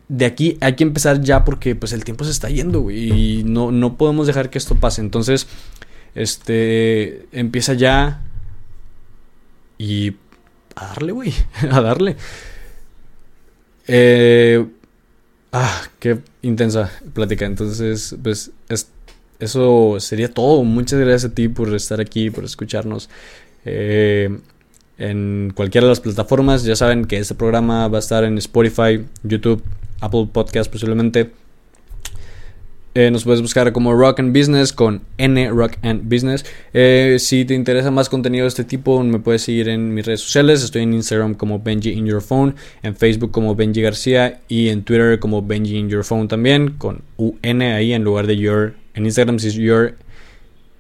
de 0.10 0.26
aquí 0.26 0.58
hay 0.62 0.74
que 0.74 0.84
empezar 0.84 1.22
ya 1.22 1.44
porque 1.44 1.76
pues 1.76 1.94
el 1.94 2.04
tiempo 2.04 2.26
se 2.26 2.32
está 2.32 2.50
yendo, 2.50 2.82
güey, 2.82 3.40
y 3.40 3.44
no, 3.44 3.72
no 3.72 3.98
podemos 3.98 4.28
dejar 4.28 4.50
que 4.50 4.58
esto 4.58 4.76
pase. 4.76 5.02
Entonces, 5.02 5.48
este, 6.14 7.26
empieza 7.32 7.74
ya 7.74 8.22
y 9.78 10.16
a 10.76 10.88
darle, 10.88 11.12
güey, 11.14 11.34
a 11.72 11.82
darle. 11.82 12.18
Eh, 13.88 14.66
ah, 15.54 15.84
qué 16.00 16.20
intensa 16.42 16.92
plática. 17.14 17.46
Entonces, 17.46 18.16
pues 18.22 18.52
eso 19.40 20.00
sería 20.00 20.34
todo. 20.34 20.64
Muchas 20.64 21.00
gracias 21.00 21.32
a 21.32 21.36
ti 21.36 21.48
por 21.48 21.74
estar 21.74 22.02
aquí, 22.02 22.30
por 22.30 22.44
escucharnos. 22.44 23.10
Eh, 23.64 24.38
en 24.98 25.52
cualquiera 25.56 25.86
de 25.86 25.92
las 25.92 26.00
plataformas. 26.00 26.64
Ya 26.64 26.76
saben 26.76 27.06
que 27.06 27.18
este 27.18 27.36
programa 27.36 27.88
va 27.88 27.98
a 27.98 28.00
estar 28.00 28.24
en 28.24 28.38
Spotify, 28.38 29.06
YouTube, 29.24 29.64
Apple 30.02 30.28
Podcast 30.32 30.72
posiblemente. 30.72 31.32
Eh, 32.96 33.10
nos 33.10 33.24
puedes 33.24 33.42
buscar 33.42 33.74
como 33.74 33.94
Rock 33.94 34.20
and 34.20 34.38
Business 34.38 34.72
con 34.72 35.02
N 35.18 35.50
Rock 35.50 35.74
and 35.82 36.04
Business. 36.04 36.46
Eh, 36.74 37.18
si 37.20 37.44
te 37.44 37.56
interesa 37.56 37.90
más 37.90 38.08
contenido 38.08 38.44
de 38.44 38.50
este 38.50 38.64
tipo, 38.64 39.04
me 39.04 39.20
puedes 39.20 39.42
seguir 39.42 39.70
en 39.70 39.94
mis 39.94 40.06
redes 40.06 40.22
sociales. 40.22 40.64
Estoy 40.64 40.84
en 40.84 40.94
Instagram 40.94 41.34
como 41.34 41.60
Benji 41.60 41.92
in 41.92 42.06
Your 42.06 42.22
Phone, 42.22 42.56
en 42.84 42.96
Facebook 42.96 43.32
como 43.32 43.56
Benji 43.56 43.82
García 43.82 44.42
y 44.48 44.70
en 44.70 44.84
Twitter 44.84 45.20
como 45.20 45.42
Benji 45.42 45.78
in 45.78 45.90
Your 45.90 46.04
Phone 46.04 46.28
también, 46.28 46.76
con 46.78 47.02
UN 47.18 47.64
ahí 47.64 47.94
en 47.94 48.04
lugar 48.04 48.28
de 48.28 48.38
Your. 48.38 48.76
En 48.94 49.06
Instagram 49.06 49.38
es 49.38 49.56
Your 49.56 49.96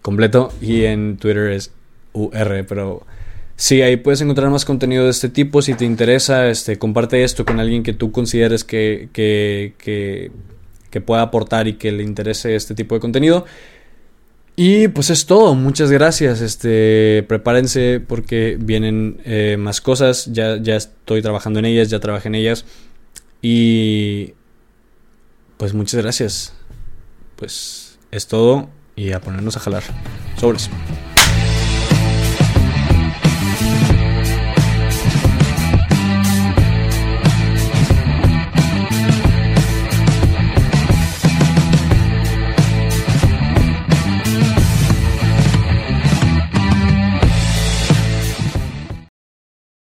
completo 0.01 0.53
y 0.61 0.84
en 0.84 1.18
Twitter 1.18 1.51
es 1.51 1.72
UR, 2.14 2.66
pero 2.68 3.05
Sí, 3.55 3.82
ahí 3.82 3.97
puedes 3.97 4.20
encontrar 4.22 4.49
más 4.49 4.66
contenido 4.66 5.03
de 5.05 5.11
este 5.11 5.30
tipo. 5.30 5.61
Si 5.61 5.76
te 5.76 5.86
interesa, 5.86 6.49
este, 6.49 6.78
comparte 6.78 7.24
esto 7.24 7.45
con 7.45 7.59
alguien 7.59 7.84
que 7.84 7.93
tú 7.93 8.11
consideres 8.11 8.64
que, 8.64 9.09
que, 9.14 9.74
que, 9.78 10.32
pueda 11.02 11.22
aportar 11.22 11.68
y 11.68 11.74
que 11.74 11.91
le 11.91 12.04
interese 12.04 12.56
este 12.56 12.76
tipo 12.76 12.96
de 12.96 13.02
contenido. 13.02 13.46
Y 14.56 14.88
pues 14.89 15.10
es 15.10 15.26
todo, 15.26 15.56
muchas 15.56 15.91
gracias. 15.91 16.41
Este, 16.41 17.26
prepárense 17.28 18.00
porque 18.00 18.58
vienen 18.60 19.20
eh, 19.26 19.58
más 19.60 19.82
cosas. 19.82 20.32
Ya, 20.32 20.58
ya 20.58 20.76
estoy 20.76 21.22
trabajando 21.22 21.60
en 21.60 21.66
ellas, 21.66 21.89
ya 21.89 22.00
trabajé 22.00 22.28
en 22.28 22.36
ellas. 22.36 22.66
Y 23.41 24.34
pues 25.58 25.74
muchas 25.74 26.02
gracias. 26.02 26.54
Pues 27.36 27.98
es 28.12 28.28
todo 28.28 28.70
y 28.96 29.12
a 29.12 29.22
ponernos 29.22 29.58
a 29.58 29.60
jalar. 29.60 29.84
Sobres. 30.39 30.70